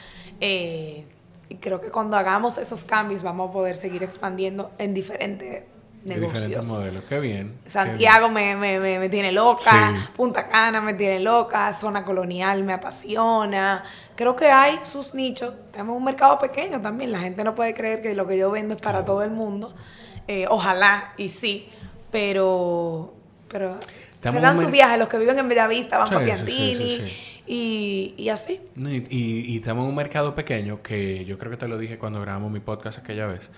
Eh, 0.41 1.05
y 1.51 1.57
creo 1.57 1.81
que 1.81 1.91
cuando 1.91 2.17
hagamos 2.17 2.57
esos 2.57 2.85
cambios 2.85 3.23
vamos 3.23 3.51
a 3.51 3.53
poder 3.53 3.77
seguir 3.77 4.03
expandiendo 4.03 4.71
en 4.79 4.95
diferentes 4.95 5.65
negocios. 6.05 6.33
diferentes 6.35 6.67
modelos. 6.67 7.05
Qué 7.09 7.21
bien. 7.21 7.55
qué 7.65 7.71
Santiago 7.71 8.29
me, 8.29 8.57
me, 8.57 8.79
me, 8.81 8.99
me 8.99 9.09
tiene 9.09 9.33
loca, 9.33 9.61
Sí. 9.95 10.09
Punta 10.17 10.47
Cana 10.49 10.81
me 10.81 10.95
tiene 10.95 11.21
loca, 11.21 11.73
zona 11.73 12.05
colonial 12.05 12.63
me 12.65 12.73
apasiona. 12.73 13.83
Creo 14.17 14.35
que 14.37 14.47
hay 14.51 14.79
sus 14.85 15.15
nichos. 15.15 15.55
Tenemos 15.71 15.97
un 15.97 16.05
mercado 16.05 16.39
pequeño 16.39 16.81
también. 16.81 17.13
La 17.13 17.19
gente 17.21 17.45
no 17.45 17.55
puede 17.55 17.75
creer 17.75 18.03
que 18.03 18.15
lo 18.15 18.27
que 18.27 18.37
yo 18.39 18.51
vendo 18.51 18.75
es 18.75 18.81
para 18.81 19.05
todo 19.05 19.23
el 19.23 19.31
mundo. 19.31 19.75
Eh, 20.29 20.47
ojalá 20.49 21.13
y 21.17 21.29
sí, 21.31 21.69
pero, 22.27 23.13
pero 23.49 23.79
Estamos 24.13 24.37
se 24.37 24.41
dan 24.41 24.53
en 24.53 24.57
un 24.59 24.61
su 24.61 24.67
mer- 24.69 24.73
viaje. 24.73 24.97
Los 24.99 25.09
que 25.09 25.19
viven 25.19 25.39
en 25.39 25.49
Bellavista 25.49 25.99
van 25.99 26.07
Sí, 26.09 26.15
para 26.15 26.25
Piantini 26.27 26.75
sí, 26.77 27.03
sí. 27.07 27.13
Y, 27.47 28.15
y 28.17 28.29
así. 28.29 28.61
Y, 28.77 28.89
y- 29.17 29.41
y 29.53 29.57
estamos 29.57 29.83
en 29.83 29.91
un 29.91 29.97
mercado 29.97 30.35
pequeño 30.35 30.81
que 30.83 31.25
yo 31.25 31.39
creo 31.39 31.51
que 31.51 31.57
te 31.57 31.67
lo 31.69 31.77
dije 31.79 31.99
cuando 31.99 32.21
grabamos 32.21 32.51
mi 32.53 32.61
podcast 32.61 32.99
aquella 32.99 33.27
vez, 33.27 33.51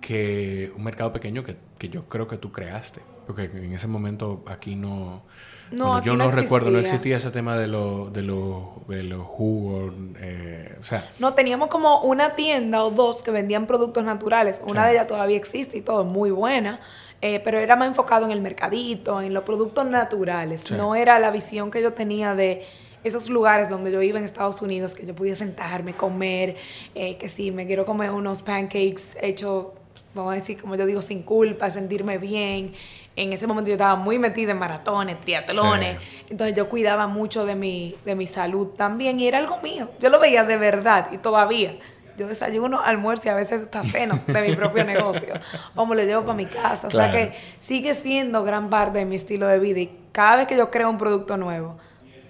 que 0.00 0.72
un 0.76 0.84
mercado 0.84 1.12
pequeño 1.12 1.44
que, 1.44 1.56
que 1.78 1.88
yo 1.88 2.08
creo 2.08 2.28
que 2.28 2.36
tú 2.38 2.52
creaste, 2.52 3.00
porque 3.26 3.44
en 3.44 3.72
ese 3.72 3.86
momento 3.86 4.42
aquí 4.46 4.74
no... 4.76 5.22
No, 5.70 5.84
bueno, 5.84 5.96
aquí 5.96 6.06
yo 6.06 6.16
no 6.16 6.24
no, 6.24 6.30
recuerdo, 6.30 6.70
no 6.70 6.78
existía. 6.78 7.18
ese 7.18 7.30
tema 7.30 7.58
de 7.58 7.66
los 7.68 8.10
de 8.10 8.22
los 8.22 8.86
de 8.88 9.02
los 9.02 9.22
jugos, 9.26 9.92
eh, 10.18 10.74
o 10.80 10.82
sea, 10.82 11.10
No, 11.18 11.34
teníamos 11.34 11.68
como 11.68 12.00
una 12.00 12.34
tienda 12.36 12.82
o 12.84 12.90
dos 12.90 13.22
que 13.22 13.30
vendían 13.30 13.66
productos 13.66 14.02
naturales. 14.02 14.62
Una 14.64 14.84
Sí. 14.84 14.86
de 14.86 14.92
ellas 14.94 15.06
todavía 15.08 15.36
existe 15.36 15.76
y 15.76 15.82
todo, 15.82 16.04
muy 16.04 16.30
buena. 16.30 16.80
eh, 17.20 17.40
pero 17.44 17.58
era 17.58 17.74
más 17.76 17.88
enfocado 17.88 18.24
en 18.26 18.30
el 18.32 18.40
mercadito, 18.40 19.20
en 19.20 19.34
los 19.34 19.42
productos 19.42 19.84
naturales. 19.84 20.62
Sí. 20.64 20.74
No 20.74 20.94
era 20.94 21.18
la 21.18 21.30
visión 21.32 21.70
que 21.72 21.82
yo 21.82 21.92
tenía 21.92 22.34
de 22.36 22.64
esos 23.04 23.28
lugares 23.28 23.68
donde 23.68 23.90
yo 23.90 24.00
iba 24.02 24.18
en 24.20 24.24
Estados 24.24 24.62
Unidos, 24.62 24.94
que 24.94 25.04
yo 25.04 25.14
podía 25.16 25.34
sentarme, 25.34 25.94
comer, 25.94 26.54
eh, 26.94 27.16
que 27.18 27.28
si 27.28 27.50
me 27.50 27.66
quiero 27.66 27.84
comer 27.84 28.12
unos 28.12 28.42
pancakes 28.44 29.18
hechos, 29.20 29.66
vamos 30.14 30.32
a 30.32 30.34
decir, 30.34 30.60
como 30.60 30.74
yo 30.74 30.86
digo, 30.86 31.02
sin 31.02 31.22
culpa, 31.22 31.70
sentirme 31.70 32.18
bien. 32.18 32.72
En 33.16 33.32
ese 33.32 33.46
momento 33.46 33.68
yo 33.68 33.74
estaba 33.74 33.96
muy 33.96 34.18
metida 34.18 34.52
en 34.52 34.58
maratones, 34.58 35.20
triatlones. 35.20 35.98
Entonces 36.28 36.56
yo 36.56 36.68
cuidaba 36.68 37.06
mucho 37.06 37.44
de 37.46 37.54
mi, 37.54 37.96
de 38.04 38.14
mi 38.14 38.26
salud 38.26 38.68
también 38.68 39.18
y 39.20 39.26
era 39.26 39.38
algo 39.38 39.60
mío. 39.62 39.90
Yo 40.00 40.08
lo 40.10 40.20
veía 40.20 40.44
de 40.44 40.56
verdad 40.56 41.08
y 41.12 41.18
todavía. 41.18 41.76
Yo 42.16 42.26
desayuno, 42.26 42.80
almuerzo 42.80 43.28
y 43.28 43.30
a 43.30 43.34
veces 43.34 43.62
hasta 43.62 43.84
ceno 43.84 44.18
de 44.26 44.42
mi 44.42 44.56
propio 44.56 44.84
negocio. 44.86 45.34
O 45.76 45.86
me 45.86 45.94
lo 45.94 46.02
llevo 46.02 46.22
para 46.22 46.34
mi 46.34 46.46
casa. 46.46 46.88
O 46.88 46.90
sea 46.90 47.12
que 47.12 47.32
sigue 47.60 47.94
siendo 47.94 48.42
gran 48.42 48.70
parte 48.70 48.98
de 48.98 49.04
mi 49.04 49.16
estilo 49.16 49.46
de 49.46 49.60
vida 49.60 49.78
y 49.80 49.98
cada 50.10 50.36
vez 50.36 50.46
que 50.48 50.56
yo 50.56 50.68
creo 50.68 50.90
un 50.90 50.98
producto 50.98 51.36
nuevo, 51.36 51.76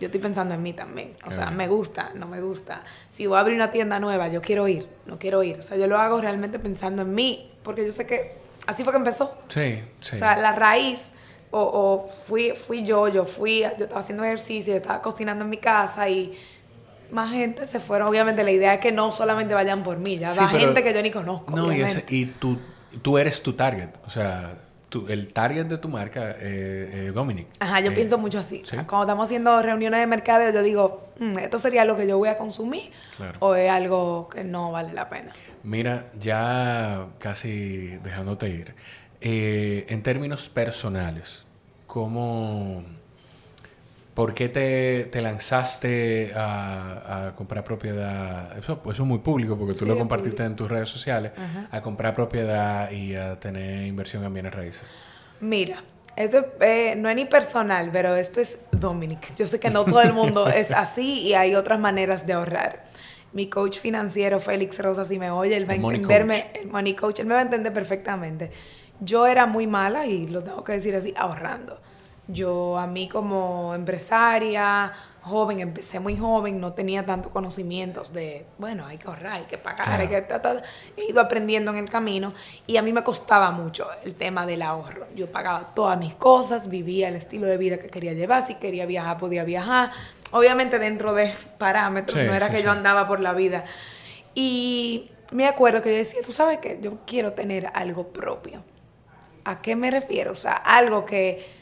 yo 0.01 0.07
estoy 0.07 0.21
pensando 0.21 0.55
en 0.55 0.63
mí 0.63 0.73
también. 0.73 1.15
O 1.27 1.31
sea, 1.31 1.51
me 1.51 1.67
gusta, 1.69 2.13
no 2.15 2.27
me 2.27 2.41
gusta. 2.41 2.83
Si 3.11 3.27
voy 3.27 3.37
a 3.37 3.41
abrir 3.41 3.57
una 3.57 3.71
tienda 3.71 3.99
nueva, 3.99 4.29
yo 4.29 4.41
quiero 4.41 4.69
ir, 4.69 4.89
no 5.07 5.19
quiero 5.19 5.43
ir. 5.43 5.59
O 5.59 5.63
sea, 5.63 5.77
yo 5.77 5.87
lo 5.87 5.99
hago 5.99 6.21
realmente 6.21 6.59
pensando 6.59 7.03
en 7.03 7.15
mí, 7.15 7.51
porque 7.69 7.85
yo 7.85 7.93
sé 7.93 8.07
que 8.07 8.33
así 8.67 8.83
fue 8.83 8.95
que 8.95 8.97
empezó. 8.97 9.37
sí, 9.49 9.83
sí. 10.01 10.15
O 10.15 10.19
sea, 10.19 10.39
la 10.39 10.53
raíz, 10.53 11.11
o, 11.51 11.61
o 11.61 12.09
fui, 12.09 12.53
fui 12.53 12.83
yo, 12.83 13.09
yo 13.09 13.27
fui, 13.27 13.61
yo 13.61 13.85
estaba 13.85 14.01
haciendo 14.01 14.25
ejercicio, 14.25 14.73
yo 14.73 14.79
estaba 14.79 15.03
cocinando 15.03 15.45
en 15.45 15.51
mi 15.51 15.59
casa 15.59 16.09
y 16.09 16.39
más 17.11 17.31
gente 17.31 17.67
se 17.67 17.79
fueron. 17.79 18.09
Obviamente 18.09 18.43
la 18.43 18.51
idea 18.53 18.73
es 18.75 18.81
que 18.81 18.91
no 18.91 19.11
solamente 19.11 19.53
vayan 19.53 19.83
por 19.83 19.99
mí, 19.99 20.17
ya 20.19 20.33
Sí, 20.33 20.39
va 20.41 20.49
pero- 20.51 20.61
gente 20.65 20.83
que 20.83 20.95
yo 20.95 21.03
ni 21.03 21.11
conozco. 21.11 21.55
No, 21.55 21.71
y, 21.73 21.83
ese- 21.83 22.05
y 22.09 22.25
tú, 22.25 22.59
tú 23.03 23.19
eres 23.19 23.43
tu 23.43 23.53
target, 23.53 23.91
o 24.07 24.11
sea, 24.11 24.55
el 25.09 25.33
target 25.33 25.67
de 25.67 25.79
tu 25.79 25.89
marca 25.89 26.31
es 26.31 27.13
Dominic. 27.15 27.47
Ajá, 27.61 27.81
yo 27.81 27.91
Eh, 27.91 27.95
pienso 27.95 28.19
mucho 28.19 28.39
así. 28.39 28.63
sí. 28.65 28.77
Cuando 28.77 29.03
estamos 29.03 29.27
haciendo 29.27 29.61
reuniones 29.63 30.01
de 30.01 30.07
mercadeo, 30.07 30.53
yo 30.53 30.63
digo, 30.63 31.09
"Mm, 31.19 31.39
¿esto 31.39 31.59
sería 31.59 31.85
lo 31.85 31.97
que 31.97 32.07
yo 32.07 32.17
voy 32.19 32.29
a 32.29 32.39
consumir? 32.39 32.91
Claro. 33.17 33.37
¿O 33.41 33.55
es 33.55 33.71
algo 33.71 34.29
que 34.29 34.45
no 34.45 34.73
vale 34.73 34.93
la 34.95 35.09
pena? 35.09 35.31
Mira, 35.63 36.07
ya 36.19 37.07
casi 37.19 37.99
dejándote 38.03 38.49
ir, 38.49 38.75
eh, 39.21 39.85
en 39.89 40.03
términos 40.03 40.49
personales, 40.49 41.45
¿cómo, 41.87 42.85
¿por 44.19 44.35
qué 44.35 44.49
te, 44.49 45.05
te 45.13 45.23
lanzaste 45.23 46.33
a, 46.35 47.29
a 47.29 47.35
comprar 47.37 47.63
propiedad? 47.65 48.57
Eso, 48.59 48.83
pues, 48.83 48.97
eso 48.97 49.05
es 49.05 49.09
muy 49.09 49.19
público 49.21 49.57
porque 49.57 49.75
tú 49.75 49.85
Sí, 49.85 49.87
lo 49.87 49.97
compartiste 49.97 50.43
público. 50.43 50.45
en 50.45 50.57
tus 50.57 50.69
redes 50.69 50.89
sociales, 50.89 51.33
a 51.71 51.81
comprar 51.83 52.15
propiedad 52.15 52.91
y 52.91 53.15
a 53.15 53.39
tener 53.39 53.87
inversión 53.87 54.25
en 54.25 54.35
bienes 54.35 54.53
raíces. 54.55 54.89
Mira, 55.41 55.85
esto 56.17 56.45
eh, 56.61 56.95
no 56.97 57.09
es 57.09 57.17
ni 57.17 57.25
personal, 57.27 57.91
pero 57.93 58.17
esto 58.17 58.41
es 58.41 58.59
Dominic. 58.73 59.35
Yo 59.37 59.47
sé 59.47 59.61
que 59.61 59.71
no 59.71 59.87
todo 59.87 60.03
el 60.03 60.13
mundo 60.13 60.49
es 60.51 60.73
así 60.73 61.21
y 61.21 61.35
hay 61.35 61.55
otras 61.55 61.79
maneras 61.79 62.27
de 62.27 62.33
ahorrar. 62.33 62.87
Mi 63.33 63.49
coach 63.49 63.79
financiero, 63.79 64.41
Félix 64.41 64.79
Rosa, 64.81 65.05
si 65.05 65.19
me 65.19 65.31
oye, 65.31 65.57
él 65.57 65.69
va 65.69 65.75
a 65.75 65.77
El 65.77 65.83
entenderme, 65.85 66.51
el 66.55 66.69
money 66.69 66.95
coach, 66.97 67.21
él 67.21 67.27
me 67.27 67.35
va 67.35 67.41
a 67.41 67.45
entender 67.45 67.73
perfectamente. 67.73 68.51
Yo 69.01 69.27
era 69.27 69.47
muy 69.47 69.67
mala, 69.67 70.07
y 70.07 70.27
lo 70.27 70.43
tengo 70.43 70.65
que 70.65 70.73
decir 70.73 70.95
así, 70.97 71.15
ahorrando. 71.17 71.81
Yo 72.31 72.79
a 72.79 72.87
mí 72.87 73.09
como 73.09 73.75
empresaria, 73.75 74.93
joven, 75.23 75.61
empecé 75.61 75.99
muy 75.99 76.15
joven, 76.17 76.61
no 76.61 76.75
tenía 76.75 77.05
tanto 77.07 77.31
conocimientos 77.31 78.13
de, 78.13 78.45
bueno, 78.59 78.87
hay 78.87 78.99
que 78.99 79.09
ahorrar, 79.09 79.33
hay 79.33 79.45
que 79.45 79.57
pagar, 79.57 79.85
Claro. 79.87 80.03
hay 80.03 80.09
que... 80.09 80.21
ta, 80.23 80.41
ta, 80.43 80.61
ta. 80.61 80.63
He 80.97 81.11
ido 81.11 81.21
aprendiendo 81.23 81.71
en 81.71 81.79
el 81.79 81.89
camino 81.89 82.35
y 82.67 82.77
a 82.77 82.83
mí 82.83 82.93
me 82.93 83.03
costaba 83.03 83.51
mucho 83.51 83.87
el 84.05 84.15
tema 84.15 84.45
del 84.45 84.61
ahorro. 84.61 85.07
Yo 85.17 85.31
pagaba 85.33 85.73
todas 85.75 85.99
mis 85.99 86.15
cosas, 86.15 86.69
vivía 86.69 87.09
el 87.09 87.17
estilo 87.17 87.47
de 87.47 87.57
vida 87.57 87.79
que 87.79 87.89
quería 87.89 88.13
llevar, 88.13 88.47
si 88.47 88.57
quería 88.57 88.85
viajar 88.85 89.17
podía 89.17 89.45
viajar, 89.45 89.91
obviamente 90.31 90.79
dentro 90.79 91.15
de 91.15 91.33
parámetros, 91.57 92.19
Sí, 92.21 92.27
no 92.27 92.35
era 92.35 92.47
sí, 92.47 92.53
que 92.53 92.59
sí. 92.59 92.65
yo 92.65 92.71
andaba 92.73 93.07
por 93.07 93.21
la 93.21 93.33
vida. 93.33 93.65
Y 94.35 95.11
me 95.33 95.47
acuerdo 95.47 95.83
que 95.83 95.91
yo 95.91 95.97
decía, 95.97 96.21
tú 96.23 96.33
sabes 96.33 96.59
que 96.59 96.79
yo 96.81 96.99
quiero 97.07 97.33
tener 97.33 97.71
algo 97.75 98.09
propio. 98.09 98.63
¿A 99.45 99.57
qué 99.63 99.77
me 99.77 99.91
refiero? 99.91 100.33
O 100.33 100.35
sea, 100.37 100.53
algo 100.53 101.05
que 101.07 101.58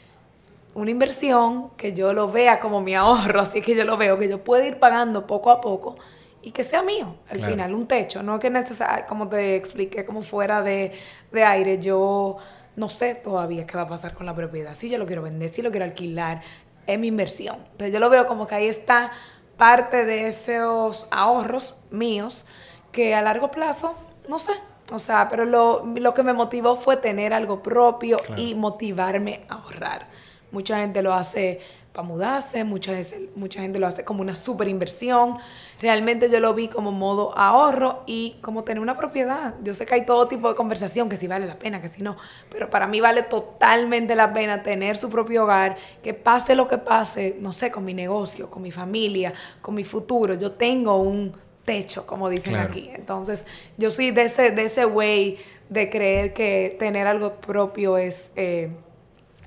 una 0.77 0.91
inversión 0.91 1.71
que 1.71 1.93
yo 1.93 2.13
lo 2.13 2.31
vea 2.31 2.59
como 2.59 2.81
mi 2.81 2.93
ahorro, 2.93 3.41
así 3.41 3.61
que 3.61 3.75
yo 3.75 3.83
lo 3.83 3.97
veo, 3.97 4.19
que 4.19 4.29
yo 4.29 4.43
pueda 4.43 4.65
ir 4.67 4.77
pagando 4.77 5.25
poco 5.25 5.49
a 5.49 5.59
poco 5.59 5.95
y 6.43 6.51
que 6.51 6.63
sea 6.63 6.83
mío 6.83 7.15
al 7.31 7.43
final, 7.43 7.73
un 7.73 7.87
techo. 7.87 8.21
No 8.21 8.37
que 8.39 8.51
necesario, 8.51 9.05
como 9.07 9.27
te 9.27 9.55
expliqué, 9.55 10.05
como 10.05 10.21
fuera 10.21 10.61
de, 10.61 10.91
de 11.31 11.43
aire, 11.43 11.79
yo 11.79 12.37
no 12.75 12.89
sé 12.89 13.15
todavía 13.15 13.65
qué 13.65 13.75
va 13.75 13.83
a 13.83 13.87
pasar 13.87 14.13
con 14.13 14.27
la 14.27 14.35
propiedad. 14.35 14.75
Si 14.75 14.87
yo 14.87 14.99
lo 14.99 15.07
quiero 15.07 15.23
vender, 15.23 15.49
si 15.49 15.63
lo 15.63 15.71
quiero 15.71 15.85
alquilar, 15.85 16.41
es 16.85 16.99
mi 16.99 17.07
inversión. 17.07 17.55
Entonces 17.71 17.91
yo 17.91 17.99
lo 17.99 18.11
veo 18.11 18.27
como 18.27 18.45
que 18.45 18.53
ahí 18.53 18.67
está 18.67 19.11
parte 19.57 20.05
de 20.05 20.27
esos 20.27 21.07
ahorros 21.09 21.73
míos 21.89 22.45
que 22.91 23.15
a 23.15 23.23
largo 23.23 23.49
plazo, 23.49 23.95
no 24.29 24.37
sé, 24.37 24.53
o 24.91 24.99
sea, 24.99 25.27
pero 25.27 25.43
lo, 25.43 25.87
lo 25.95 26.13
que 26.13 26.21
me 26.21 26.33
motivó 26.33 26.75
fue 26.75 26.97
tener 26.97 27.33
algo 27.33 27.63
propio 27.63 28.19
y 28.35 28.53
motivarme 28.53 29.43
a 29.49 29.55
ahorrar. 29.55 30.26
Mucha 30.51 30.79
gente 30.79 31.01
lo 31.01 31.13
hace 31.13 31.59
para 31.97 32.07
mudarse, 32.07 32.63
mucha, 32.63 32.93
mucha 33.35 33.61
gente 33.61 33.79
lo 33.79 33.87
hace 33.87 34.03
como 34.03 34.21
una 34.21 34.35
super 34.35 34.67
inversión. 34.67 35.39
Realmente 35.81 36.29
yo 36.29 36.39
lo 36.39 36.53
vi 36.53 36.67
como 36.67 36.91
modo 36.91 37.35
ahorro 37.35 38.03
y 38.05 38.35
como 38.41 38.63
tener 38.63 38.83
una 38.83 38.95
propiedad. 38.95 39.55
Yo 39.63 39.73
sé 39.73 39.87
que 39.87 39.95
hay 39.95 40.05
todo 40.05 40.27
tipo 40.27 40.47
de 40.47 40.53
conversación, 40.53 41.09
que 41.09 41.17
si 41.17 41.25
vale 41.25 41.47
la 41.47 41.57
pena, 41.57 41.81
que 41.81 41.87
si 41.87 42.03
no, 42.03 42.15
pero 42.51 42.69
para 42.69 42.85
mí 42.85 43.01
vale 43.01 43.23
totalmente 43.23 44.15
la 44.15 44.31
pena 44.31 44.61
tener 44.61 44.95
su 44.95 45.09
propio 45.09 45.45
hogar, 45.45 45.75
que 46.03 46.13
pase 46.13 46.53
lo 46.53 46.67
que 46.67 46.77
pase, 46.77 47.35
no 47.39 47.51
sé, 47.51 47.71
con 47.71 47.83
mi 47.83 47.95
negocio, 47.95 48.51
con 48.51 48.61
mi 48.61 48.69
familia, 48.69 49.33
con 49.59 49.73
mi 49.73 49.83
futuro. 49.83 50.35
Yo 50.35 50.51
tengo 50.51 50.97
un 50.97 51.33
techo, 51.65 52.05
como 52.05 52.29
dicen 52.29 52.57
aquí. 52.57 52.91
Entonces, 52.93 53.47
yo 53.75 53.89
sí 53.89 54.11
de 54.11 54.25
ese, 54.25 54.51
de 54.51 54.65
ese 54.65 54.85
way 54.85 55.39
de 55.67 55.89
creer 55.89 56.31
que 56.31 56.75
tener 56.77 57.07
algo 57.07 57.33
propio 57.41 57.97
es 57.97 58.31
eh, 58.35 58.69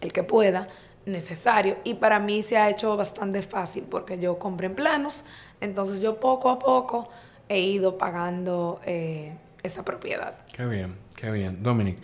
el 0.01 0.13
que 0.13 0.25
pueda 0.25 0.67
necesario 1.11 1.77
y 1.85 1.95
para 1.95 2.19
mí 2.21 2.43
se 2.43 2.57
ha 2.57 2.71
hecho 2.71 2.97
bastante 2.97 3.43
fácil 3.43 3.85
porque 3.89 4.19
yo 4.19 4.39
compré 4.39 4.67
en 4.67 4.75
planos, 4.75 5.25
entonces 5.61 6.01
yo 6.01 6.21
poco 6.21 6.51
a 6.51 6.59
poco 6.59 7.09
he 7.49 7.61
ido 7.61 7.99
pagando 7.99 8.81
eh, 8.87 9.33
esa 9.63 9.85
propiedad. 9.85 10.35
Qué 10.53 10.65
bien, 10.67 10.95
qué 11.17 11.31
bien. 11.31 11.63
Dominic, 11.63 11.99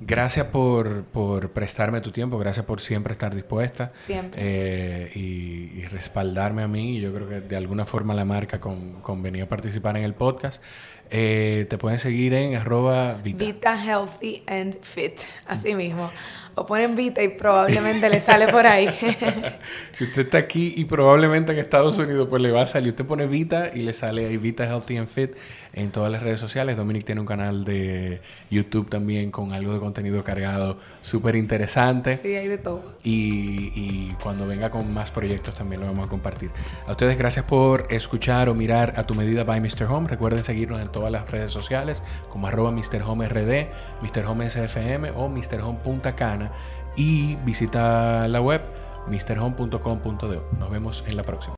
gracias 0.00 0.46
por, 0.46 1.04
por, 1.04 1.50
prestarme 1.50 2.00
tu 2.00 2.12
tiempo, 2.12 2.38
gracias 2.38 2.64
por 2.64 2.80
siempre 2.80 3.12
estar 3.12 3.34
dispuesta. 3.34 3.92
Siempre. 3.98 4.40
Eh, 4.42 5.12
y, 5.14 5.84
respaldarme 5.86 6.62
a 6.62 6.68
mí. 6.68 7.00
Yo 7.00 7.12
creo 7.12 7.28
que 7.28 7.40
de 7.40 7.56
alguna 7.56 7.84
forma 7.84 8.14
la 8.14 8.24
marca 8.24 8.60
con, 8.60 9.02
con 9.02 9.22
venir 9.22 9.42
a 9.42 9.48
participar 9.48 9.96
en 9.96 10.04
el 10.04 10.14
podcast. 10.14 10.62
Eh, 11.10 11.66
te 11.68 11.76
pueden 11.76 11.98
seguir 11.98 12.32
en 12.32 12.54
arroba 12.54 13.14
Vita. 13.14 13.44
Vita 13.44 13.84
Healthy 13.84 14.44
and 14.46 14.80
Fit, 14.80 15.20
así 15.46 15.74
mismo 15.74 16.10
o 16.54 16.66
ponen 16.66 16.94
Vita 16.94 17.22
y 17.22 17.28
probablemente 17.28 18.08
le 18.10 18.20
sale 18.20 18.48
por 18.48 18.66
ahí. 18.66 18.88
si 19.92 20.04
usted 20.04 20.22
está 20.22 20.38
aquí 20.38 20.74
y 20.76 20.84
probablemente 20.84 21.52
en 21.52 21.58
Estados 21.58 21.98
Unidos, 21.98 22.28
pues 22.28 22.42
le 22.42 22.50
va 22.50 22.62
a 22.62 22.66
salir. 22.66 22.90
Usted 22.90 23.06
pone 23.06 23.26
Vita 23.26 23.70
y 23.74 23.80
le 23.80 23.92
sale 23.92 24.26
ahí 24.26 24.36
Vita 24.36 24.64
Healthy 24.64 24.96
and 24.98 25.08
Fit 25.08 25.32
en 25.72 25.90
todas 25.90 26.12
las 26.12 26.22
redes 26.22 26.40
sociales. 26.40 26.76
Dominic 26.76 27.04
tiene 27.04 27.20
un 27.20 27.26
canal 27.26 27.64
de 27.64 28.20
YouTube 28.50 28.90
también 28.90 29.30
con 29.30 29.52
algo 29.52 29.72
de 29.72 29.80
contenido 29.80 30.22
cargado 30.24 30.78
súper 31.00 31.36
interesante. 31.36 32.18
Sí, 32.18 32.34
hay 32.34 32.48
de 32.48 32.58
todo. 32.58 32.82
Y, 33.02 33.72
y, 33.74 34.16
cuando 34.22 34.46
venga 34.46 34.70
con 34.70 34.92
más 34.92 35.10
proyectos 35.10 35.54
también 35.54 35.80
lo 35.80 35.86
vamos 35.86 36.06
a 36.06 36.10
compartir. 36.10 36.50
A 36.86 36.92
ustedes 36.92 37.16
gracias 37.16 37.46
por 37.46 37.86
escuchar 37.90 38.48
o 38.48 38.54
mirar 38.54 38.94
a 38.96 39.06
tu 39.06 39.14
medida 39.14 39.44
by 39.44 39.60
Mr. 39.60 39.84
Home. 39.84 40.08
Recuerden 40.08 40.42
seguirnos 40.42 40.80
en 40.80 40.88
todas 40.88 41.10
las 41.10 41.30
redes 41.30 41.52
sociales 41.52 42.02
como 42.30 42.46
arroba 42.46 42.70
Mr. 42.70 43.02
Home 43.06 43.28
RD, 43.28 43.68
Mr. 44.02 44.26
Home 44.26 44.50
SFM 44.50 45.12
o 45.12 45.28
Mr. 45.28 45.60
Home 45.62 45.78
Punta 45.82 46.14
Cana 46.14 46.41
y 46.96 47.36
visita 47.36 48.28
la 48.28 48.40
web 48.40 48.62
mrhome.com.do. 49.06 50.44
Nos 50.58 50.70
vemos 50.70 51.04
en 51.06 51.16
la 51.16 51.22
próxima. 51.22 51.54